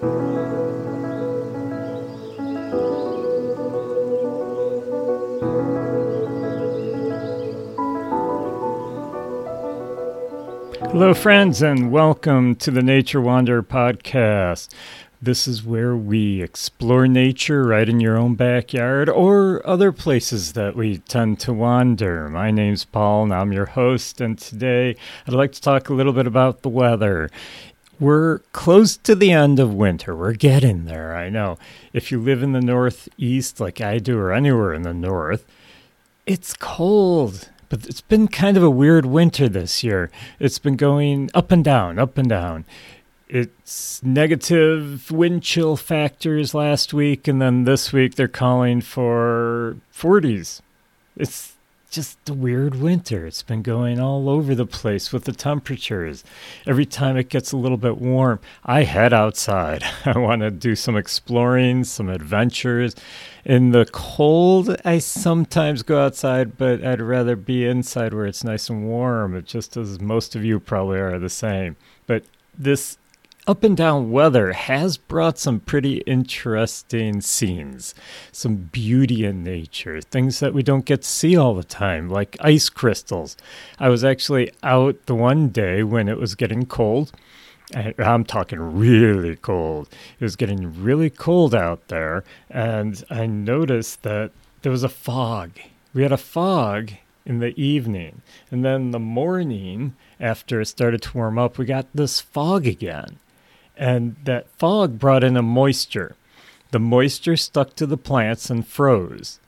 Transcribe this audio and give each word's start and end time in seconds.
Hello, 0.00 0.12
friends, 11.14 11.62
and 11.62 11.90
welcome 11.90 12.54
to 12.56 12.70
the 12.70 12.82
Nature 12.82 13.20
Wanderer 13.20 13.64
podcast. 13.64 14.72
This 15.20 15.48
is 15.48 15.64
where 15.64 15.96
we 15.96 16.42
explore 16.42 17.08
nature 17.08 17.64
right 17.64 17.88
in 17.88 17.98
your 17.98 18.16
own 18.16 18.36
backyard 18.36 19.08
or 19.08 19.66
other 19.66 19.90
places 19.90 20.52
that 20.52 20.76
we 20.76 20.98
tend 20.98 21.40
to 21.40 21.52
wander. 21.52 22.28
My 22.28 22.52
name's 22.52 22.84
Paul, 22.84 23.24
and 23.24 23.34
I'm 23.34 23.52
your 23.52 23.66
host, 23.66 24.20
and 24.20 24.38
today 24.38 24.94
I'd 25.26 25.34
like 25.34 25.50
to 25.52 25.60
talk 25.60 25.88
a 25.88 25.94
little 25.94 26.12
bit 26.12 26.28
about 26.28 26.62
the 26.62 26.68
weather. 26.68 27.30
We're 28.00 28.38
close 28.52 28.96
to 28.98 29.14
the 29.14 29.32
end 29.32 29.58
of 29.58 29.74
winter. 29.74 30.14
We're 30.14 30.34
getting 30.34 30.84
there, 30.84 31.16
I 31.16 31.28
know. 31.28 31.58
If 31.92 32.12
you 32.12 32.20
live 32.20 32.42
in 32.42 32.52
the 32.52 32.60
Northeast 32.60 33.60
like 33.60 33.80
I 33.80 33.98
do, 33.98 34.18
or 34.18 34.32
anywhere 34.32 34.72
in 34.72 34.82
the 34.82 34.94
North, 34.94 35.44
it's 36.26 36.54
cold 36.54 37.48
but 37.68 37.86
it's 37.86 38.00
been 38.00 38.28
kind 38.28 38.56
of 38.56 38.62
a 38.62 38.70
weird 38.70 39.06
winter 39.06 39.48
this 39.48 39.84
year. 39.84 40.10
It's 40.38 40.58
been 40.58 40.76
going 40.76 41.30
up 41.34 41.52
and 41.52 41.64
down, 41.64 41.98
up 41.98 42.16
and 42.18 42.28
down. 42.28 42.64
It's 43.28 44.02
negative 44.02 45.10
wind 45.10 45.42
chill 45.42 45.76
factors 45.76 46.54
last 46.54 46.94
week, 46.94 47.28
and 47.28 47.42
then 47.42 47.64
this 47.64 47.92
week 47.92 48.14
they're 48.14 48.26
calling 48.26 48.80
for 48.80 49.76
40s. 49.94 50.62
It's 51.14 51.54
just 51.90 52.28
a 52.28 52.34
weird 52.34 52.74
winter. 52.74 53.26
It's 53.26 53.42
been 53.42 53.62
going 53.62 53.98
all 53.98 54.28
over 54.28 54.54
the 54.54 54.66
place 54.66 55.12
with 55.12 55.24
the 55.24 55.32
temperatures. 55.32 56.22
Every 56.66 56.84
time 56.84 57.16
it 57.16 57.30
gets 57.30 57.52
a 57.52 57.56
little 57.56 57.78
bit 57.78 57.98
warm, 57.98 58.40
I 58.64 58.82
head 58.82 59.12
outside. 59.12 59.82
I 60.04 60.18
want 60.18 60.42
to 60.42 60.50
do 60.50 60.76
some 60.76 60.96
exploring, 60.96 61.84
some 61.84 62.08
adventures. 62.08 62.94
In 63.44 63.70
the 63.70 63.86
cold, 63.86 64.76
I 64.84 64.98
sometimes 64.98 65.82
go 65.82 66.04
outside, 66.04 66.58
but 66.58 66.84
I'd 66.84 67.00
rather 67.00 67.36
be 67.36 67.64
inside 67.64 68.12
where 68.12 68.26
it's 68.26 68.44
nice 68.44 68.68
and 68.68 68.86
warm, 68.86 69.42
just 69.44 69.76
as 69.76 70.00
most 70.00 70.36
of 70.36 70.44
you 70.44 70.60
probably 70.60 70.98
are 70.98 71.18
the 71.18 71.30
same. 71.30 71.76
But 72.06 72.24
this 72.56 72.98
up 73.48 73.64
and 73.64 73.78
down 73.78 74.10
weather 74.10 74.52
has 74.52 74.98
brought 74.98 75.38
some 75.38 75.58
pretty 75.58 76.00
interesting 76.00 77.22
scenes, 77.22 77.94
some 78.30 78.56
beauty 78.56 79.24
in 79.24 79.42
nature, 79.42 80.02
things 80.02 80.38
that 80.38 80.52
we 80.52 80.62
don't 80.62 80.84
get 80.84 81.00
to 81.00 81.08
see 81.08 81.34
all 81.34 81.54
the 81.54 81.64
time, 81.64 82.10
like 82.10 82.36
ice 82.40 82.68
crystals. 82.68 83.38
I 83.78 83.88
was 83.88 84.04
actually 84.04 84.52
out 84.62 85.06
the 85.06 85.14
one 85.14 85.48
day 85.48 85.82
when 85.82 86.10
it 86.10 86.18
was 86.18 86.34
getting 86.34 86.66
cold. 86.66 87.10
I'm 87.74 88.24
talking 88.24 88.58
really 88.60 89.36
cold. 89.36 89.88
It 90.20 90.24
was 90.24 90.36
getting 90.36 90.82
really 90.82 91.08
cold 91.08 91.54
out 91.54 91.88
there, 91.88 92.24
and 92.50 93.02
I 93.08 93.24
noticed 93.24 94.02
that 94.02 94.30
there 94.60 94.72
was 94.72 94.84
a 94.84 94.90
fog. 94.90 95.52
We 95.94 96.02
had 96.02 96.12
a 96.12 96.18
fog 96.18 96.92
in 97.24 97.38
the 97.38 97.58
evening, 97.58 98.20
and 98.50 98.62
then 98.62 98.90
the 98.90 98.98
morning, 98.98 99.96
after 100.20 100.60
it 100.60 100.66
started 100.66 101.00
to 101.00 101.16
warm 101.16 101.38
up, 101.38 101.56
we 101.56 101.64
got 101.64 101.86
this 101.94 102.20
fog 102.20 102.66
again 102.66 103.18
and 103.78 104.16
that 104.24 104.50
fog 104.58 104.98
brought 104.98 105.24
in 105.24 105.36
a 105.36 105.42
moisture. 105.42 106.16
The 106.70 106.78
moisture 106.78 107.36
stuck 107.36 107.74
to 107.76 107.86
the 107.86 107.96
plants 107.96 108.50
and 108.50 108.66
froze, 108.66 109.40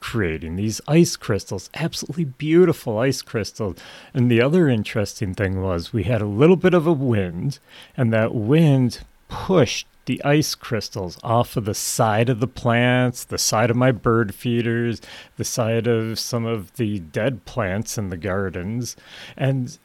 creating 0.00 0.56
these 0.56 0.80
ice 0.86 1.16
crystals, 1.16 1.70
absolutely 1.74 2.24
beautiful 2.24 2.98
ice 2.98 3.22
crystals. 3.22 3.78
And 4.12 4.30
the 4.30 4.42
other 4.42 4.68
interesting 4.68 5.34
thing 5.34 5.62
was 5.62 5.92
we 5.92 6.02
had 6.02 6.20
a 6.20 6.26
little 6.26 6.56
bit 6.56 6.74
of 6.74 6.86
a 6.86 6.92
wind, 6.92 7.58
and 7.96 8.12
that 8.12 8.34
wind 8.34 9.00
pushed 9.28 9.86
the 10.04 10.22
ice 10.22 10.54
crystals 10.54 11.18
off 11.22 11.56
of 11.56 11.64
the 11.64 11.74
side 11.74 12.28
of 12.28 12.40
the 12.40 12.46
plants, 12.46 13.24
the 13.24 13.38
side 13.38 13.70
of 13.70 13.76
my 13.76 13.90
bird 13.90 14.34
feeders, 14.34 15.00
the 15.36 15.44
side 15.44 15.86
of 15.86 16.18
some 16.18 16.44
of 16.46 16.76
the 16.76 16.98
dead 17.00 17.44
plants 17.44 17.98
in 17.98 18.08
the 18.08 18.16
gardens. 18.16 18.96
And 19.36 19.76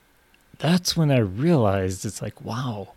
that's 0.60 0.96
when 0.96 1.10
I 1.10 1.20
realized 1.20 2.06
it's 2.06 2.22
like, 2.22 2.40
wow, 2.42 2.90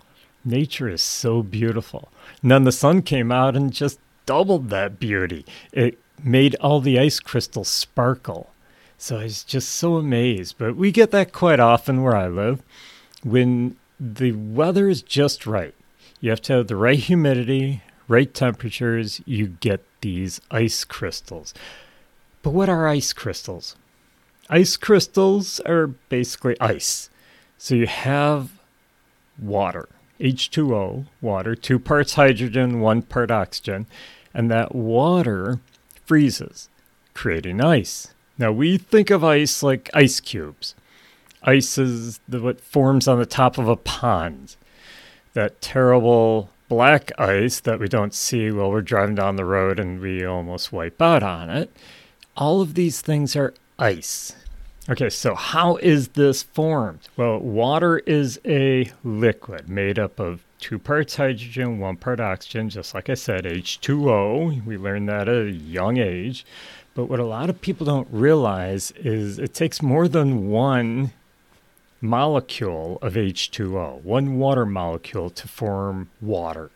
Nature 0.45 0.89
is 0.89 1.03
so 1.03 1.43
beautiful. 1.43 2.11
And 2.43 2.51
then 2.51 2.65
the 2.65 2.73
sun 2.73 3.03
came 3.03 3.33
out 3.33 3.57
and 3.57 3.73
just 3.73 3.99
doubled 4.27 4.71
that 4.71 4.99
beauty. 4.99 5.45
It 5.73 5.99
made 6.23 6.55
all 6.57 6.81
the 6.81 6.99
ice 6.99 7.21
crystals 7.21 7.69
sparkle. 7.69 8.51
So 8.99 9.19
I 9.19 9.25
was 9.25 9.45
just 9.45 9.71
so 9.71 9.97
amazed. 9.97 10.57
But 10.59 10.77
we 10.77 10.93
get 10.93 11.11
that 11.13 11.33
quite 11.33 11.61
often 11.61 12.03
where 12.03 12.17
I 12.17 12.29
live. 12.29 12.63
When 13.23 13.77
the 13.99 14.33
weather 14.33 14.89
is 14.89 15.03
just 15.03 15.47
right, 15.47 15.75
you 16.21 16.31
have 16.31 16.43
to 16.43 16.55
have 16.55 16.69
the 16.69 16.77
right 16.77 16.99
humidity, 16.99 17.83
right 18.09 18.33
temperatures, 18.33 19.21
you 19.25 19.49
get 19.49 19.85
these 20.01 20.41
ice 20.51 20.85
crystals. 20.85 21.55
But 22.43 22.51
what 22.51 22.69
are 22.69 22.87
ice 22.87 23.13
crystals? 23.13 23.77
Ice 24.51 24.77
crystals 24.77 25.61
are 25.61 25.87
basically 25.87 26.61
ice. 26.61 27.09
So 27.57 27.75
you 27.75 27.87
have 27.87 28.51
water. 29.39 29.89
H2O, 30.21 31.07
water, 31.21 31.55
two 31.55 31.79
parts 31.79 32.15
hydrogen, 32.15 32.81
one 32.81 33.03
part 33.03 33.31
oxygen, 33.31 33.87
and 34.33 34.51
that 34.51 34.75
water 34.75 35.61
freezes, 36.07 36.69
creating 37.15 37.61
ice. 37.61 38.15
Now 38.39 38.53
we 38.53 38.79
think 38.79 39.11
of 39.11 39.23
ice 39.23 39.63
like 39.63 39.91
ice 39.95 40.21
cubes. 40.21 40.75
Ice 41.43 41.79
is 41.79 42.21
the, 42.29 42.41
what 42.41 42.61
forms 42.61 43.07
on 43.07 43.19
the 43.19 43.27
top 43.27 43.59
of 43.59 43.69
a 43.69 43.77
pond. 43.77 44.57
That 45.35 45.61
terrible 45.61 46.51
black 46.69 47.13
ice 47.19 47.61
that 47.61 47.79
we 47.79 47.89
don't 47.89 48.15
see 48.15 48.51
while 48.51 48.71
we're 48.71 48.81
driving 48.81 49.15
down 49.15 49.37
the 49.37 49.45
road 49.45 49.79
and 49.79 50.01
we 50.01 50.25
almost 50.25 50.73
wipe 50.73 51.01
out 51.03 51.23
on 51.23 51.51
it. 51.51 51.71
All 52.37 52.61
of 52.61 52.75
these 52.75 53.01
things 53.01 53.37
are 53.37 53.55
ice. 53.79 54.35
Okay, 54.87 55.09
so 55.09 55.35
how 55.35 55.77
is 55.77 56.09
this 56.09 56.43
formed? 56.43 57.09
Well, 57.17 57.39
water 57.39 57.99
is 58.01 58.39
a 58.45 58.93
liquid 59.03 59.67
made 59.67 59.99
up 59.99 60.21
of 60.21 60.45
two 60.59 60.79
parts 60.79 61.17
hydrogen, 61.17 61.79
one 61.79 61.97
part 61.97 62.21
oxygen, 62.21 62.69
just 62.69 62.95
like 62.95 63.09
I 63.09 63.15
said, 63.15 63.45
H2O. 63.45 64.63
We 64.67 64.77
learned 64.77 65.09
that 65.09 65.27
at 65.27 65.47
a 65.47 65.51
young 65.51 65.97
age. 65.97 66.45
But 66.95 67.07
what 67.07 67.19
a 67.19 67.25
lot 67.25 67.49
of 67.49 67.63
people 67.63 67.87
don't 67.87 68.09
realize 68.11 68.91
is 68.93 69.39
it 69.39 69.55
takes 69.55 69.81
more 69.81 70.07
than 70.07 70.51
one 70.51 71.13
molecule 72.03 72.99
of 73.01 73.15
H2O, 73.15 74.03
one 74.03 74.39
water 74.39 74.67
molecule, 74.67 75.31
to 75.31 75.49
form 75.49 76.11
water, 76.21 76.71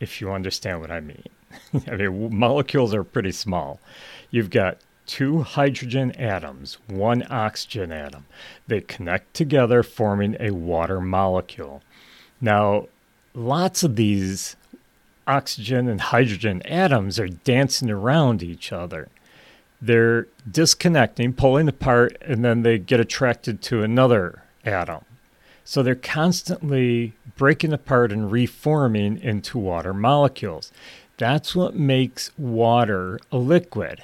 if 0.00 0.20
you 0.20 0.30
understand 0.30 0.82
what 0.82 0.90
I 0.90 1.00
mean. 1.00 1.24
I 1.90 1.96
mean, 1.96 2.38
molecules 2.38 2.92
are 2.92 3.04
pretty 3.04 3.32
small. 3.32 3.80
You've 4.30 4.50
got 4.50 4.78
two 5.06 5.42
hydrogen 5.42 6.12
atoms, 6.12 6.78
one 6.86 7.26
oxygen 7.30 7.92
atom. 7.92 8.26
They 8.66 8.80
connect 8.80 9.34
together, 9.34 9.82
forming 9.82 10.36
a 10.40 10.50
water 10.50 11.00
molecule. 11.00 11.82
Now, 12.40 12.88
lots 13.34 13.82
of 13.82 13.96
these 13.96 14.56
oxygen 15.26 15.88
and 15.88 16.00
hydrogen 16.00 16.62
atoms 16.62 17.18
are 17.18 17.28
dancing 17.28 17.90
around 17.90 18.42
each 18.42 18.72
other. 18.72 19.08
They're 19.80 20.26
disconnecting, 20.50 21.34
pulling 21.34 21.68
apart, 21.68 22.16
and 22.20 22.44
then 22.44 22.62
they 22.62 22.78
get 22.78 23.00
attracted 23.00 23.60
to 23.62 23.82
another 23.82 24.42
atom. 24.64 25.04
So 25.64 25.82
they're 25.82 25.94
constantly 25.94 27.14
breaking 27.36 27.72
apart 27.72 28.12
and 28.12 28.30
reforming 28.30 29.18
into 29.20 29.58
water 29.58 29.92
molecules. 29.92 30.72
That's 31.18 31.56
what 31.56 31.74
makes 31.74 32.30
water 32.38 33.18
a 33.32 33.38
liquid. 33.38 34.02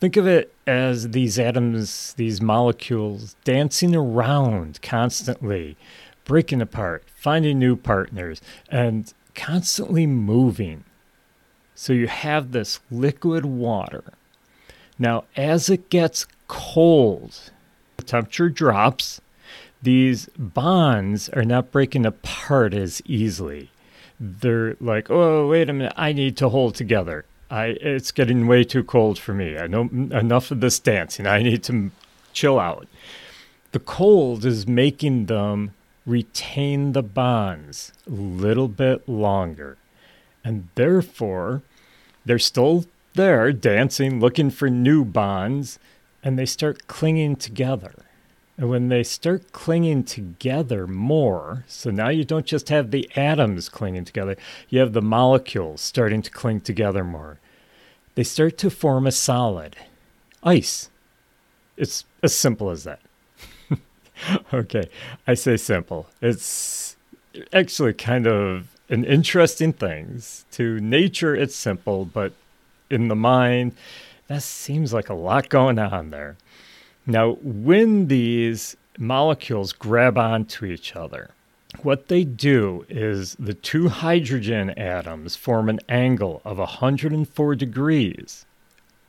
Think 0.00 0.16
of 0.16 0.26
it 0.26 0.54
as 0.66 1.10
these 1.10 1.38
atoms, 1.38 2.14
these 2.14 2.40
molecules 2.40 3.36
dancing 3.44 3.94
around 3.94 4.80
constantly, 4.80 5.76
breaking 6.24 6.62
apart, 6.62 7.04
finding 7.14 7.58
new 7.58 7.76
partners, 7.76 8.40
and 8.70 9.12
constantly 9.34 10.06
moving. 10.06 10.84
So 11.74 11.92
you 11.92 12.08
have 12.08 12.52
this 12.52 12.80
liquid 12.90 13.44
water. 13.44 14.04
Now, 14.98 15.24
as 15.36 15.68
it 15.68 15.90
gets 15.90 16.26
cold, 16.48 17.50
the 17.98 18.02
temperature 18.02 18.48
drops, 18.48 19.20
these 19.82 20.30
bonds 20.38 21.28
are 21.28 21.44
not 21.44 21.70
breaking 21.70 22.06
apart 22.06 22.72
as 22.72 23.02
easily. 23.04 23.70
They're 24.18 24.76
like, 24.80 25.10
oh, 25.10 25.48
wait 25.48 25.68
a 25.68 25.74
minute, 25.74 25.92
I 25.94 26.14
need 26.14 26.38
to 26.38 26.48
hold 26.48 26.74
together. 26.74 27.26
I 27.50 27.66
it's 27.80 28.12
getting 28.12 28.46
way 28.46 28.64
too 28.64 28.84
cold 28.84 29.18
for 29.18 29.34
me. 29.34 29.58
I 29.58 29.66
know 29.66 29.82
enough 29.82 30.50
of 30.50 30.60
this 30.60 30.78
dancing. 30.78 31.26
I 31.26 31.42
need 31.42 31.62
to 31.64 31.90
chill 32.32 32.58
out. 32.58 32.86
The 33.72 33.80
cold 33.80 34.44
is 34.44 34.66
making 34.66 35.26
them 35.26 35.72
retain 36.06 36.92
the 36.92 37.02
bonds 37.02 37.92
a 38.06 38.10
little 38.10 38.68
bit 38.68 39.08
longer. 39.08 39.76
And 40.44 40.68
therefore, 40.74 41.62
they're 42.24 42.38
still 42.38 42.86
there 43.14 43.52
dancing, 43.52 44.20
looking 44.20 44.50
for 44.50 44.70
new 44.70 45.04
bonds, 45.04 45.78
and 46.22 46.38
they 46.38 46.46
start 46.46 46.86
clinging 46.86 47.36
together. 47.36 47.92
And 48.60 48.68
when 48.68 48.90
they 48.90 49.02
start 49.04 49.52
clinging 49.52 50.04
together 50.04 50.86
more, 50.86 51.64
so 51.66 51.90
now 51.90 52.10
you 52.10 52.26
don't 52.26 52.44
just 52.44 52.68
have 52.68 52.90
the 52.90 53.08
atoms 53.16 53.70
clinging 53.70 54.04
together, 54.04 54.36
you 54.68 54.80
have 54.80 54.92
the 54.92 55.00
molecules 55.00 55.80
starting 55.80 56.20
to 56.20 56.30
cling 56.30 56.60
together 56.60 57.02
more. 57.02 57.38
They 58.16 58.22
start 58.22 58.58
to 58.58 58.68
form 58.68 59.06
a 59.06 59.12
solid 59.12 59.76
ice. 60.42 60.90
It's 61.78 62.04
as 62.22 62.36
simple 62.36 62.68
as 62.68 62.84
that. 62.84 63.00
okay, 64.52 64.90
I 65.26 65.32
say 65.32 65.56
simple. 65.56 66.08
It's 66.20 66.96
actually 67.54 67.94
kind 67.94 68.26
of 68.26 68.76
an 68.90 69.04
interesting 69.04 69.72
thing. 69.72 70.20
To 70.50 70.78
nature, 70.80 71.34
it's 71.34 71.56
simple, 71.56 72.04
but 72.04 72.34
in 72.90 73.08
the 73.08 73.16
mind, 73.16 73.72
that 74.26 74.42
seems 74.42 74.92
like 74.92 75.08
a 75.08 75.14
lot 75.14 75.48
going 75.48 75.78
on 75.78 76.10
there. 76.10 76.36
Now, 77.06 77.32
when 77.42 78.08
these 78.08 78.76
molecules 78.98 79.72
grab 79.72 80.18
onto 80.18 80.64
each 80.64 80.94
other, 80.94 81.30
what 81.82 82.08
they 82.08 82.24
do 82.24 82.84
is 82.88 83.36
the 83.38 83.54
two 83.54 83.88
hydrogen 83.88 84.70
atoms 84.70 85.36
form 85.36 85.68
an 85.68 85.80
angle 85.88 86.42
of 86.44 86.58
104 86.58 87.54
degrees. 87.54 88.44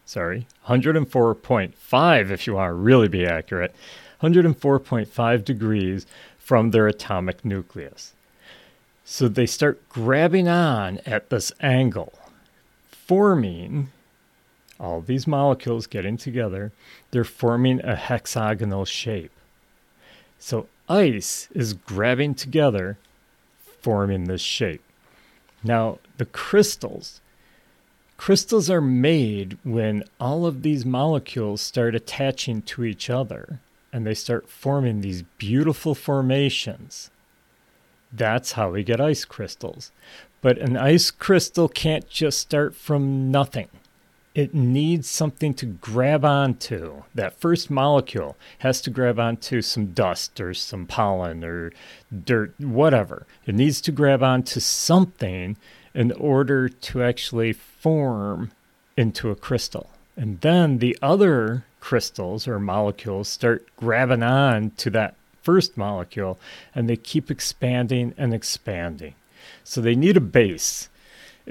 Sorry, 0.06 0.48
104.5 0.68 2.32
if 2.32 2.48
you 2.48 2.54
want 2.54 2.70
to 2.70 2.74
really 2.74 3.08
be 3.08 3.26
accurate. 3.26 3.76
104.5 4.22 5.44
degrees 5.44 6.06
from 6.38 6.72
their 6.72 6.88
atomic 6.88 7.44
nucleus. 7.44 8.14
So 9.04 9.28
they 9.28 9.46
start 9.46 9.88
grabbing 9.90 10.48
on 10.48 11.00
at 11.06 11.30
this 11.30 11.52
angle, 11.60 12.14
forming 12.90 13.90
all 14.82 15.00
these 15.00 15.28
molecules 15.28 15.88
getting 15.88 16.18
together. 16.18 16.72
They're 17.12 17.24
forming 17.24 17.80
a 17.86 17.96
hexagonal 17.96 18.86
shape. 18.86 19.32
So 20.40 20.68
ice 20.90 21.48
is 21.54 21.74
grabbing 21.74 22.36
together, 22.36 22.98
forming 23.82 24.26
this 24.26 24.42
shape. 24.42 24.82
Now, 25.64 26.00
the 26.18 26.26
crystals. 26.26 27.22
Crystals 28.18 28.70
are 28.70 28.82
made 28.82 29.58
when 29.64 30.04
all 30.20 30.46
of 30.46 30.64
these 30.64 30.86
molecules 30.86 31.62
start 31.62 31.96
attaching 31.96 32.62
to 32.64 32.84
each 32.84 33.10
other 33.10 33.60
and 33.94 34.06
they 34.06 34.14
start 34.14 34.50
forming 34.50 35.02
these 35.02 35.24
beautiful 35.38 35.94
formations. 35.94 37.10
That's 38.12 38.54
how 38.54 38.72
we 38.72 38.84
get 38.84 39.00
ice 39.00 39.26
crystals. 39.26 39.92
But 40.42 40.58
an 40.58 40.76
ice 40.76 41.12
crystal 41.12 41.68
can't 41.68 42.10
just 42.10 42.40
start 42.40 42.76
from 42.76 43.32
nothing. 43.32 43.70
It 44.34 44.54
needs 44.54 45.10
something 45.10 45.54
to 45.56 45.66
grab 45.66 46.24
onto. 46.24 47.04
That 47.14 47.40
first 47.40 47.70
molecule 47.70 48.38
has 48.60 48.80
to 48.82 48.90
grab 48.90 49.20
onto 49.20 49.62
some 49.62 49.88
dust 49.88 50.40
or 50.40 50.54
some 50.54 50.86
pollen 50.86 51.44
or 51.44 51.74
dirt, 52.26 52.54
whatever. 52.58 53.28
It 53.46 53.56
needs 53.56 53.82
to 53.82 53.92
grab 53.92 54.24
onto 54.24 54.62
something 54.62 55.58
in 55.94 56.14
order 56.14 56.70
to 56.70 57.04
actually 57.04 57.52
form 57.52 58.52
into 58.96 59.32
a 59.32 59.36
crystal. 59.36 59.90
And 60.16 60.40
then 60.42 60.78
the 60.78 60.98
other 61.02 61.66
crystals 61.82 62.48
or 62.48 62.60
molecules 62.60 63.28
start 63.28 63.68
grabbing 63.76 64.24
on 64.24 64.72
to 64.78 64.90
that 64.92 65.16
first 65.42 65.76
molecule 65.76 66.40
and 66.74 66.88
they 66.88 66.96
keep 66.96 67.30
expanding 67.30 68.14
and 68.18 68.34
expanding. 68.34 69.16
So 69.64 69.82
they 69.82 69.96
need 69.96 70.16
a 70.16 70.22
base. 70.22 70.88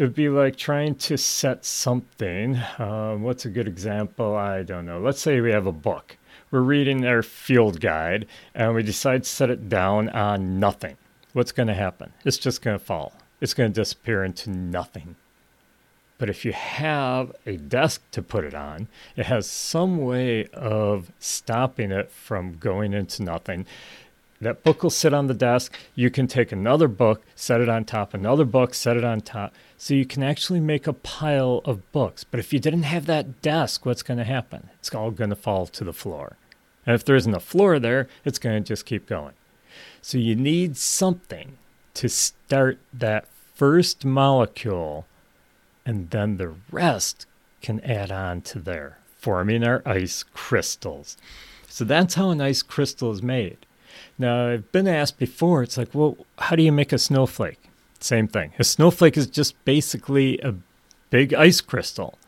It 0.00 0.04
would 0.04 0.14
be 0.14 0.30
like 0.30 0.56
trying 0.56 0.94
to 0.94 1.18
set 1.18 1.66
something. 1.66 2.58
Um, 2.78 3.22
what's 3.22 3.44
a 3.44 3.50
good 3.50 3.68
example? 3.68 4.34
I 4.34 4.62
don't 4.62 4.86
know. 4.86 4.98
Let's 4.98 5.20
say 5.20 5.42
we 5.42 5.52
have 5.52 5.66
a 5.66 5.72
book. 5.72 6.16
We're 6.50 6.62
reading 6.62 7.04
our 7.04 7.22
field 7.22 7.82
guide 7.82 8.26
and 8.54 8.74
we 8.74 8.82
decide 8.82 9.24
to 9.24 9.28
set 9.28 9.50
it 9.50 9.68
down 9.68 10.08
on 10.08 10.58
nothing. 10.58 10.96
What's 11.34 11.52
going 11.52 11.66
to 11.66 11.74
happen? 11.74 12.14
It's 12.24 12.38
just 12.38 12.62
going 12.62 12.78
to 12.78 12.82
fall. 12.82 13.12
It's 13.42 13.52
going 13.52 13.70
to 13.74 13.78
disappear 13.78 14.24
into 14.24 14.48
nothing. 14.48 15.16
But 16.16 16.30
if 16.30 16.46
you 16.46 16.54
have 16.54 17.36
a 17.44 17.58
desk 17.58 18.00
to 18.12 18.22
put 18.22 18.44
it 18.44 18.54
on, 18.54 18.88
it 19.16 19.26
has 19.26 19.50
some 19.50 19.98
way 19.98 20.46
of 20.54 21.12
stopping 21.18 21.92
it 21.92 22.10
from 22.10 22.56
going 22.56 22.94
into 22.94 23.22
nothing. 23.22 23.66
That 24.40 24.62
book 24.62 24.82
will 24.82 24.90
sit 24.90 25.12
on 25.12 25.26
the 25.26 25.34
desk. 25.34 25.76
You 25.94 26.10
can 26.10 26.26
take 26.26 26.50
another 26.50 26.88
book, 26.88 27.22
set 27.34 27.60
it 27.60 27.68
on 27.68 27.84
top, 27.84 28.14
another 28.14 28.46
book, 28.46 28.72
set 28.72 28.96
it 28.96 29.04
on 29.04 29.20
top. 29.20 29.52
So 29.76 29.92
you 29.92 30.06
can 30.06 30.22
actually 30.22 30.60
make 30.60 30.86
a 30.86 30.94
pile 30.94 31.60
of 31.66 31.92
books. 31.92 32.24
But 32.24 32.40
if 32.40 32.50
you 32.50 32.58
didn't 32.58 32.84
have 32.84 33.04
that 33.04 33.42
desk, 33.42 33.84
what's 33.84 34.02
going 34.02 34.16
to 34.16 34.24
happen? 34.24 34.70
It's 34.78 34.94
all 34.94 35.10
going 35.10 35.28
to 35.28 35.36
fall 35.36 35.66
to 35.66 35.84
the 35.84 35.92
floor. 35.92 36.38
And 36.86 36.94
if 36.94 37.04
there 37.04 37.16
isn't 37.16 37.34
a 37.34 37.40
floor 37.40 37.78
there, 37.78 38.08
it's 38.24 38.38
going 38.38 38.62
to 38.62 38.66
just 38.66 38.86
keep 38.86 39.06
going. 39.06 39.34
So 40.00 40.16
you 40.16 40.34
need 40.34 40.78
something 40.78 41.58
to 41.94 42.08
start 42.08 42.78
that 42.94 43.28
first 43.54 44.06
molecule 44.06 45.06
and 45.84 46.08
then 46.10 46.38
the 46.38 46.54
rest 46.70 47.26
can 47.60 47.80
add 47.80 48.10
on 48.10 48.40
to 48.40 48.58
there, 48.58 48.98
forming 49.18 49.64
our 49.64 49.82
ice 49.84 50.22
crystals. 50.22 51.18
So 51.68 51.84
that's 51.84 52.14
how 52.14 52.30
an 52.30 52.40
ice 52.40 52.62
crystal 52.62 53.12
is 53.12 53.22
made. 53.22 53.58
Now, 54.18 54.48
I've 54.48 54.70
been 54.72 54.88
asked 54.88 55.18
before, 55.18 55.62
it's 55.62 55.76
like, 55.76 55.94
well, 55.94 56.16
how 56.38 56.56
do 56.56 56.62
you 56.62 56.72
make 56.72 56.92
a 56.92 56.98
snowflake? 56.98 57.58
Same 58.00 58.28
thing. 58.28 58.52
A 58.58 58.64
snowflake 58.64 59.16
is 59.16 59.26
just 59.26 59.62
basically 59.64 60.38
a 60.40 60.54
big 61.10 61.34
ice 61.34 61.60
crystal. 61.60 62.18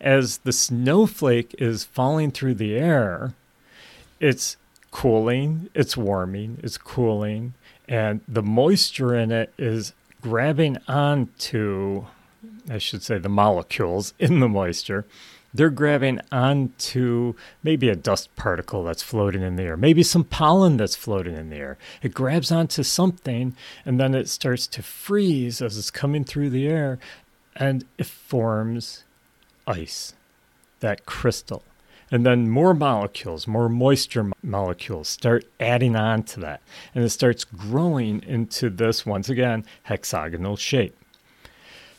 As 0.00 0.38
the 0.38 0.52
snowflake 0.52 1.54
is 1.58 1.84
falling 1.84 2.30
through 2.30 2.54
the 2.54 2.76
air, 2.76 3.34
it's 4.20 4.56
cooling, 4.90 5.70
it's 5.74 5.96
warming, 5.96 6.58
it's 6.62 6.78
cooling, 6.78 7.54
and 7.88 8.20
the 8.28 8.42
moisture 8.42 9.14
in 9.14 9.30
it 9.30 9.52
is 9.58 9.94
grabbing 10.20 10.76
onto 10.86 12.06
I 12.70 12.78
should 12.78 13.02
say, 13.02 13.18
the 13.18 13.28
molecules 13.28 14.14
in 14.18 14.40
the 14.40 14.48
moisture, 14.48 15.06
they're 15.56 15.70
grabbing 15.70 16.20
onto 16.30 17.34
maybe 17.62 17.88
a 17.88 17.96
dust 17.96 18.34
particle 18.36 18.84
that's 18.84 19.02
floating 19.02 19.42
in 19.42 19.56
the 19.56 19.62
air, 19.62 19.76
maybe 19.76 20.02
some 20.02 20.24
pollen 20.24 20.76
that's 20.76 20.96
floating 20.96 21.36
in 21.36 21.50
the 21.50 21.56
air. 21.56 21.78
It 22.02 22.14
grabs 22.14 22.50
onto 22.50 22.82
something 22.82 23.56
and 23.84 23.98
then 24.00 24.14
it 24.14 24.28
starts 24.28 24.66
to 24.68 24.82
freeze 24.82 25.60
as 25.60 25.78
it's 25.78 25.90
coming 25.90 26.24
through 26.24 26.50
the 26.50 26.66
air 26.66 26.98
and 27.54 27.84
it 27.98 28.06
forms 28.06 29.04
ice, 29.66 30.14
that 30.80 31.06
crystal. 31.06 31.62
And 32.10 32.24
then 32.24 32.48
more 32.48 32.72
molecules, 32.72 33.48
more 33.48 33.68
moisture 33.68 34.30
molecules 34.42 35.08
start 35.08 35.44
adding 35.58 35.96
on 35.96 36.22
to 36.24 36.40
that. 36.40 36.62
And 36.94 37.02
it 37.02 37.10
starts 37.10 37.44
growing 37.44 38.22
into 38.22 38.70
this, 38.70 39.04
once 39.04 39.28
again, 39.28 39.64
hexagonal 39.84 40.56
shape. 40.56 40.96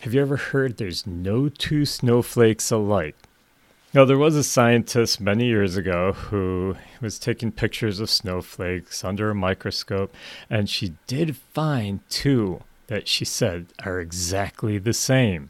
Have 0.02 0.14
you 0.14 0.22
ever 0.22 0.38
heard 0.38 0.78
there's 0.78 1.06
no 1.06 1.50
two 1.50 1.86
snowflakes 1.86 2.72
alike? 2.72 3.16
Now, 3.98 4.06
there 4.06 4.20
was 4.20 4.36
a 4.36 4.44
scientist 4.44 5.20
many 5.20 5.48
years 5.48 5.76
ago 5.76 6.12
who 6.12 6.76
was 7.02 7.18
taking 7.18 7.52
pictures 7.52 8.00
of 8.00 8.12
snowflakes 8.12 9.04
under 9.04 9.32
a 9.32 9.34
microscope, 9.34 10.14
and 10.52 10.70
she 10.70 10.94
did 11.08 11.36
find 11.36 12.08
two 12.08 12.62
that 12.86 13.08
she 13.08 13.26
said 13.26 13.66
are 13.84 14.00
exactly 14.00 14.78
the 14.78 14.94
same. 14.94 15.50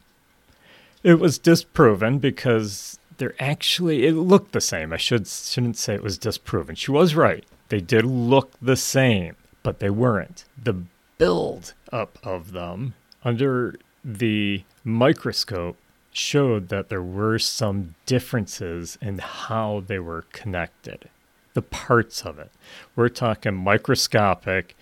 It 1.04 1.20
was 1.20 1.38
disproven 1.38 2.20
because 2.20 2.98
they're 3.18 3.36
actually, 3.38 4.06
it 4.08 4.14
looked 4.14 4.54
the 4.54 4.62
same. 4.62 4.94
I 4.94 4.98
should, 4.98 5.28
shouldn't 5.28 5.76
say 5.76 5.96
it 5.96 6.02
was 6.02 6.18
disproven. 6.18 6.76
She 6.76 6.92
was 6.92 7.16
right. 7.16 7.44
They 7.68 7.82
did 7.82 8.06
look 8.06 8.54
the 8.62 8.78
same, 8.78 9.36
but 9.62 9.80
they 9.80 9.90
weren't. 9.90 10.46
The 10.58 10.84
build 11.18 11.74
up 11.92 12.18
of 12.24 12.54
them 12.54 12.94
under 13.26 13.76
the 14.06 14.64
microscope 14.86 15.76
showed 16.18 16.70
that 16.70 16.90
there 16.90 17.02
were 17.02 17.38
some 17.38 17.94
differences 18.06 18.98
in 19.02 19.20
how 19.20 19.84
they 19.86 20.00
were 20.00 20.26
connected, 20.34 21.10
the 21.54 21.62
parts 21.62 22.24
of 22.24 22.40
it. 22.40 22.52
We're 22.96 23.10
talking 23.10 23.54
microscopic, 23.54 24.76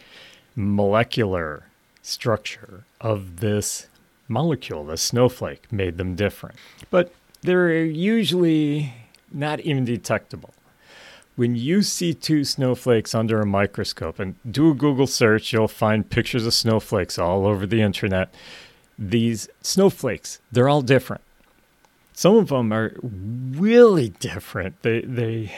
molecular 0.55 1.67
structure 2.01 2.85
of 3.01 3.41
this 3.41 3.87
molecule, 4.27 4.85
the 4.85 4.97
snowflake, 4.97 5.71
made 5.71 5.97
them 5.97 6.15
different. 6.15 6.55
But 6.89 7.13
they're 7.41 7.83
usually 7.83 8.93
not 9.31 9.59
even 9.59 9.85
detectable. 9.85 10.53
When 11.35 11.55
you 11.55 11.81
see 11.81 12.13
two 12.13 12.45
snowflakes 12.45 13.13
under 13.13 13.41
a 13.41 13.45
microscope, 13.45 14.19
and 14.19 14.35
do 14.49 14.71
a 14.71 14.73
Google 14.73 15.05
search, 15.05 15.51
you'll 15.51 15.67
find 15.67 16.09
pictures 16.09 16.45
of 16.45 16.53
snowflakes 16.53 17.19
all 17.19 17.45
over 17.45 17.65
the 17.65 17.81
internet 17.81 18.33
these 18.97 19.49
snowflakes. 19.61 20.39
They're 20.51 20.69
all 20.69 20.81
different. 20.81 21.21
Some 22.13 22.37
of 22.37 22.47
them 22.47 22.71
are 22.71 22.95
really 23.01 24.09
different. 24.09 24.81
They 24.83 25.01
they 25.01 25.51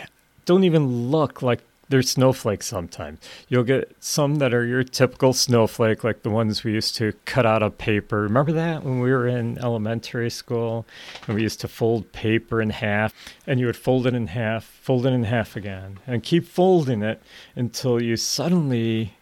don't 0.46 0.63
even 0.63 1.12
look 1.12 1.41
like 1.41 1.62
they're 1.89 2.01
snowflakes 2.01 2.65
sometimes. 2.65 3.20
You'll 3.48 3.63
get 3.63 3.96
some 4.00 4.36
that 4.36 4.53
are 4.53 4.65
your 4.65 4.84
typical 4.84 5.34
snowflake, 5.34 6.03
like 6.03 6.24
the 6.24 6.29
ones 6.29 6.63
we 6.63 6.74
used 6.74 6.96
to 6.96 7.13
cut 7.25 7.46
out 7.46 7.63
of 7.63 7.77
paper. 7.77 8.22
Remember 8.22 8.51
that 8.53 8.84
when 8.84 9.00
we 9.00 9.12
were 9.12 9.27
in 9.27 9.58
elementary 9.60 10.29
school 10.29 10.86
and 11.27 11.36
we 11.36 11.44
used 11.44 11.62
to 11.62 11.67
fold 11.67 12.12
paper 12.12 12.62
in 12.62 12.72
half 12.72 13.13
and 13.46 13.60
you 13.60 13.67
would 13.67 13.77
fold 13.77 14.06
it 14.06 14.13
in 14.13 14.27
half, 14.27 14.65
fold 14.65 15.06
it 15.06 15.13
in 15.13 15.24
half 15.24 15.56
again, 15.56 16.00
and 16.06 16.24
keep 16.24 16.46
folding 16.46 17.03
it 17.03 17.22
until 17.56 18.01
you 18.01 18.17
suddenly 18.17 19.13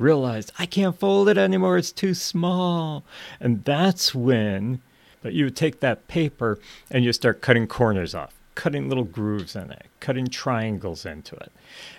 realized, 0.00 0.52
I 0.58 0.66
can't 0.66 0.98
fold 0.98 1.28
it 1.28 1.38
anymore, 1.38 1.78
it's 1.78 1.92
too 1.92 2.14
small. 2.14 3.04
And 3.38 3.64
that's 3.64 4.14
when 4.14 4.80
but 5.22 5.34
you 5.34 5.44
would 5.44 5.56
take 5.56 5.80
that 5.80 6.08
paper 6.08 6.58
and 6.90 7.04
you 7.04 7.12
start 7.12 7.42
cutting 7.42 7.66
corners 7.66 8.14
off 8.14 8.34
cutting 8.60 8.90
little 8.90 9.04
grooves 9.04 9.56
in 9.56 9.70
it, 9.70 9.86
cutting 10.00 10.26
triangles 10.26 11.06
into 11.06 11.34
it. 11.36 11.50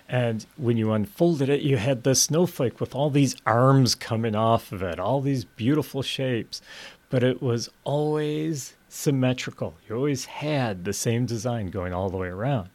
And 0.08 0.46
when 0.56 0.76
you 0.76 0.92
unfolded 0.92 1.48
it, 1.48 1.62
you 1.62 1.76
had 1.76 2.04
the 2.04 2.14
snowflake 2.14 2.78
with 2.78 2.94
all 2.94 3.10
these 3.10 3.34
arms 3.44 3.96
coming 3.96 4.36
off 4.36 4.70
of 4.70 4.80
it, 4.80 5.00
all 5.00 5.20
these 5.20 5.44
beautiful 5.44 6.02
shapes. 6.02 6.62
But 7.10 7.24
it 7.24 7.42
was 7.42 7.68
always 7.82 8.74
symmetrical. 8.88 9.74
You 9.88 9.96
always 9.96 10.26
had 10.26 10.84
the 10.84 10.92
same 10.92 11.26
design 11.26 11.70
going 11.70 11.92
all 11.92 12.10
the 12.10 12.16
way 12.16 12.28
around. 12.28 12.68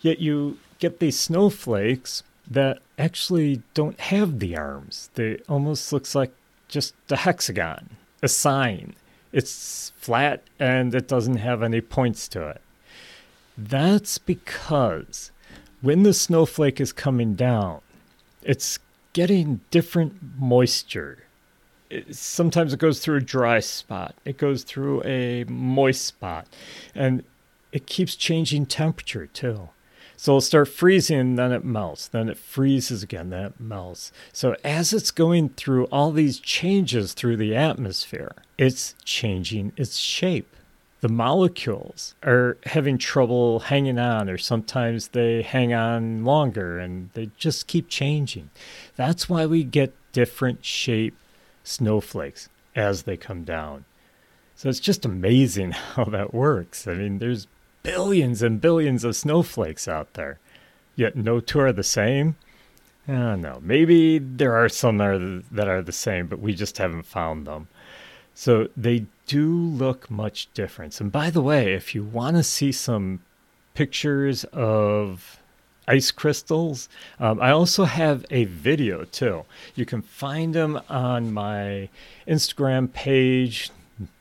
Yet 0.00 0.20
you 0.20 0.58
get 0.78 1.00
these 1.00 1.18
snowflakes 1.18 2.22
that 2.50 2.78
actually 2.98 3.62
don't 3.74 3.98
have 4.00 4.38
the 4.38 4.56
arms. 4.56 5.10
They 5.14 5.38
almost 5.48 5.92
looks 5.92 6.14
like 6.14 6.32
just 6.68 6.94
a 7.10 7.16
hexagon, 7.16 7.90
a 8.22 8.28
sign. 8.28 8.94
It's 9.32 9.92
flat 9.96 10.42
and 10.58 10.94
it 10.94 11.08
doesn't 11.08 11.36
have 11.36 11.62
any 11.62 11.80
points 11.80 12.28
to 12.28 12.48
it. 12.48 12.60
That's 13.58 14.18
because 14.18 15.30
when 15.80 16.02
the 16.02 16.14
snowflake 16.14 16.80
is 16.80 16.92
coming 16.92 17.34
down, 17.34 17.80
it's 18.42 18.78
getting 19.12 19.60
different 19.70 20.14
moisture. 20.38 21.24
It, 21.88 22.14
sometimes 22.14 22.72
it 22.72 22.78
goes 22.78 23.00
through 23.00 23.18
a 23.18 23.22
dry 23.22 23.60
spot, 23.60 24.14
it 24.24 24.38
goes 24.38 24.62
through 24.62 25.02
a 25.04 25.44
moist 25.44 26.04
spot, 26.04 26.46
and 26.94 27.24
it 27.72 27.86
keeps 27.86 28.16
changing 28.16 28.66
temperature 28.66 29.26
too. 29.26 29.68
So 30.16 30.32
it'll 30.32 30.40
start 30.40 30.68
freezing, 30.68 31.36
then 31.36 31.52
it 31.52 31.64
melts, 31.64 32.08
then 32.08 32.28
it 32.28 32.38
freezes 32.38 33.02
again, 33.02 33.30
then 33.30 33.46
it 33.46 33.60
melts. 33.60 34.12
So 34.32 34.56
as 34.64 34.92
it's 34.92 35.10
going 35.10 35.50
through 35.50 35.84
all 35.86 36.10
these 36.10 36.40
changes 36.40 37.12
through 37.12 37.36
the 37.36 37.54
atmosphere, 37.54 38.32
it's 38.56 38.94
changing 39.04 39.72
its 39.76 39.98
shape 39.98 40.56
the 41.00 41.08
molecules 41.08 42.14
are 42.24 42.56
having 42.64 42.98
trouble 42.98 43.60
hanging 43.60 43.98
on, 43.98 44.28
or 44.28 44.38
sometimes 44.38 45.08
they 45.08 45.42
hang 45.42 45.72
on 45.72 46.24
longer 46.24 46.78
and 46.78 47.10
they 47.12 47.30
just 47.36 47.66
keep 47.66 47.88
changing. 47.88 48.50
That's 48.96 49.28
why 49.28 49.46
we 49.46 49.62
get 49.62 49.94
different 50.12 50.64
shape 50.64 51.16
snowflakes 51.62 52.48
as 52.74 53.02
they 53.02 53.16
come 53.16 53.44
down. 53.44 53.84
So 54.54 54.68
it's 54.68 54.80
just 54.80 55.04
amazing 55.04 55.70
how 55.94 56.04
that 56.06 56.32
works. 56.32 56.88
I 56.88 56.94
mean, 56.94 57.18
there's 57.18 57.46
billions 57.86 58.42
and 58.42 58.60
billions 58.60 59.04
of 59.04 59.14
snowflakes 59.14 59.86
out 59.86 60.14
there, 60.14 60.38
yet 60.96 61.14
no 61.14 61.38
two 61.38 61.60
are 61.60 61.72
the 61.72 61.84
same. 61.84 62.34
I 63.06 63.12
don't 63.12 63.40
know. 63.40 63.60
Maybe 63.62 64.18
there 64.18 64.56
are 64.56 64.68
some 64.68 64.98
that 64.98 65.08
are, 65.08 65.42
that 65.52 65.68
are 65.68 65.82
the 65.82 65.92
same, 65.92 66.26
but 66.26 66.40
we 66.40 66.52
just 66.52 66.78
haven't 66.78 67.06
found 67.06 67.46
them. 67.46 67.68
So 68.34 68.68
they 68.76 69.06
do 69.26 69.48
look 69.48 70.10
much 70.10 70.52
different. 70.52 71.00
And 71.00 71.12
by 71.12 71.30
the 71.30 71.40
way, 71.40 71.74
if 71.74 71.94
you 71.94 72.02
want 72.02 72.36
to 72.36 72.42
see 72.42 72.72
some 72.72 73.20
pictures 73.74 74.44
of 74.52 75.38
ice 75.86 76.10
crystals, 76.10 76.88
um, 77.20 77.40
I 77.40 77.50
also 77.50 77.84
have 77.84 78.26
a 78.30 78.44
video 78.44 79.04
too. 79.04 79.44
You 79.76 79.86
can 79.86 80.02
find 80.02 80.54
them 80.54 80.80
on 80.88 81.32
my 81.32 81.88
Instagram 82.26 82.92
page, 82.92 83.70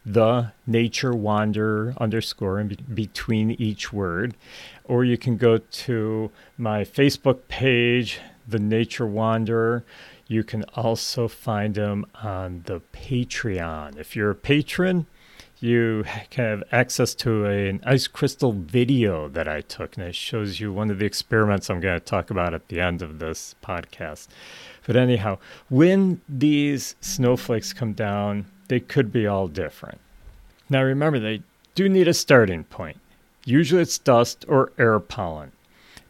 the 0.05 0.51
nature 0.65 1.13
wander 1.13 1.93
underscore 1.97 2.59
in 2.59 2.67
be- 2.69 2.75
between 2.93 3.51
each 3.51 3.91
word, 3.91 4.35
or 4.83 5.03
you 5.03 5.17
can 5.17 5.37
go 5.37 5.57
to 5.57 6.31
my 6.57 6.83
Facebook 6.83 7.47
page, 7.47 8.19
the 8.47 8.59
nature 8.59 9.07
wanderer 9.07 9.83
you 10.27 10.43
can 10.43 10.63
also 10.75 11.27
find 11.27 11.75
them 11.75 12.05
on 12.15 12.63
the 12.65 12.81
Patreon. 12.93 13.97
If 13.97 14.15
you're 14.15 14.31
a 14.31 14.35
patron, 14.35 15.05
you 15.59 16.03
can 16.29 16.45
have 16.45 16.63
access 16.71 17.13
to 17.15 17.45
a, 17.45 17.69
an 17.69 17.81
ice 17.85 18.07
crystal 18.07 18.51
video 18.51 19.29
that 19.29 19.47
I 19.47 19.61
took, 19.61 19.97
and 19.97 20.05
it 20.05 20.15
shows 20.15 20.59
you 20.59 20.73
one 20.73 20.89
of 20.89 20.99
the 20.99 21.05
experiments 21.05 21.69
I'm 21.69 21.79
going 21.79 21.99
to 21.99 22.05
talk 22.05 22.29
about 22.29 22.53
at 22.53 22.67
the 22.67 22.79
end 22.79 23.01
of 23.01 23.19
this 23.19 23.55
podcast. 23.63 24.27
But 24.85 24.95
anyhow, 24.95 25.37
when 25.69 26.21
these 26.27 26.95
snowflakes 27.01 27.71
come 27.71 27.93
down, 27.93 28.45
they 28.67 28.79
could 28.79 29.11
be 29.11 29.27
all 29.27 29.47
different. 29.47 29.99
Now 30.69 30.83
remember, 30.83 31.19
they 31.19 31.43
do 31.75 31.89
need 31.89 32.07
a 32.07 32.13
starting 32.13 32.63
point. 32.63 32.97
Usually 33.45 33.81
it's 33.81 33.97
dust 33.97 34.45
or 34.47 34.71
air 34.77 34.99
pollen. 34.99 35.51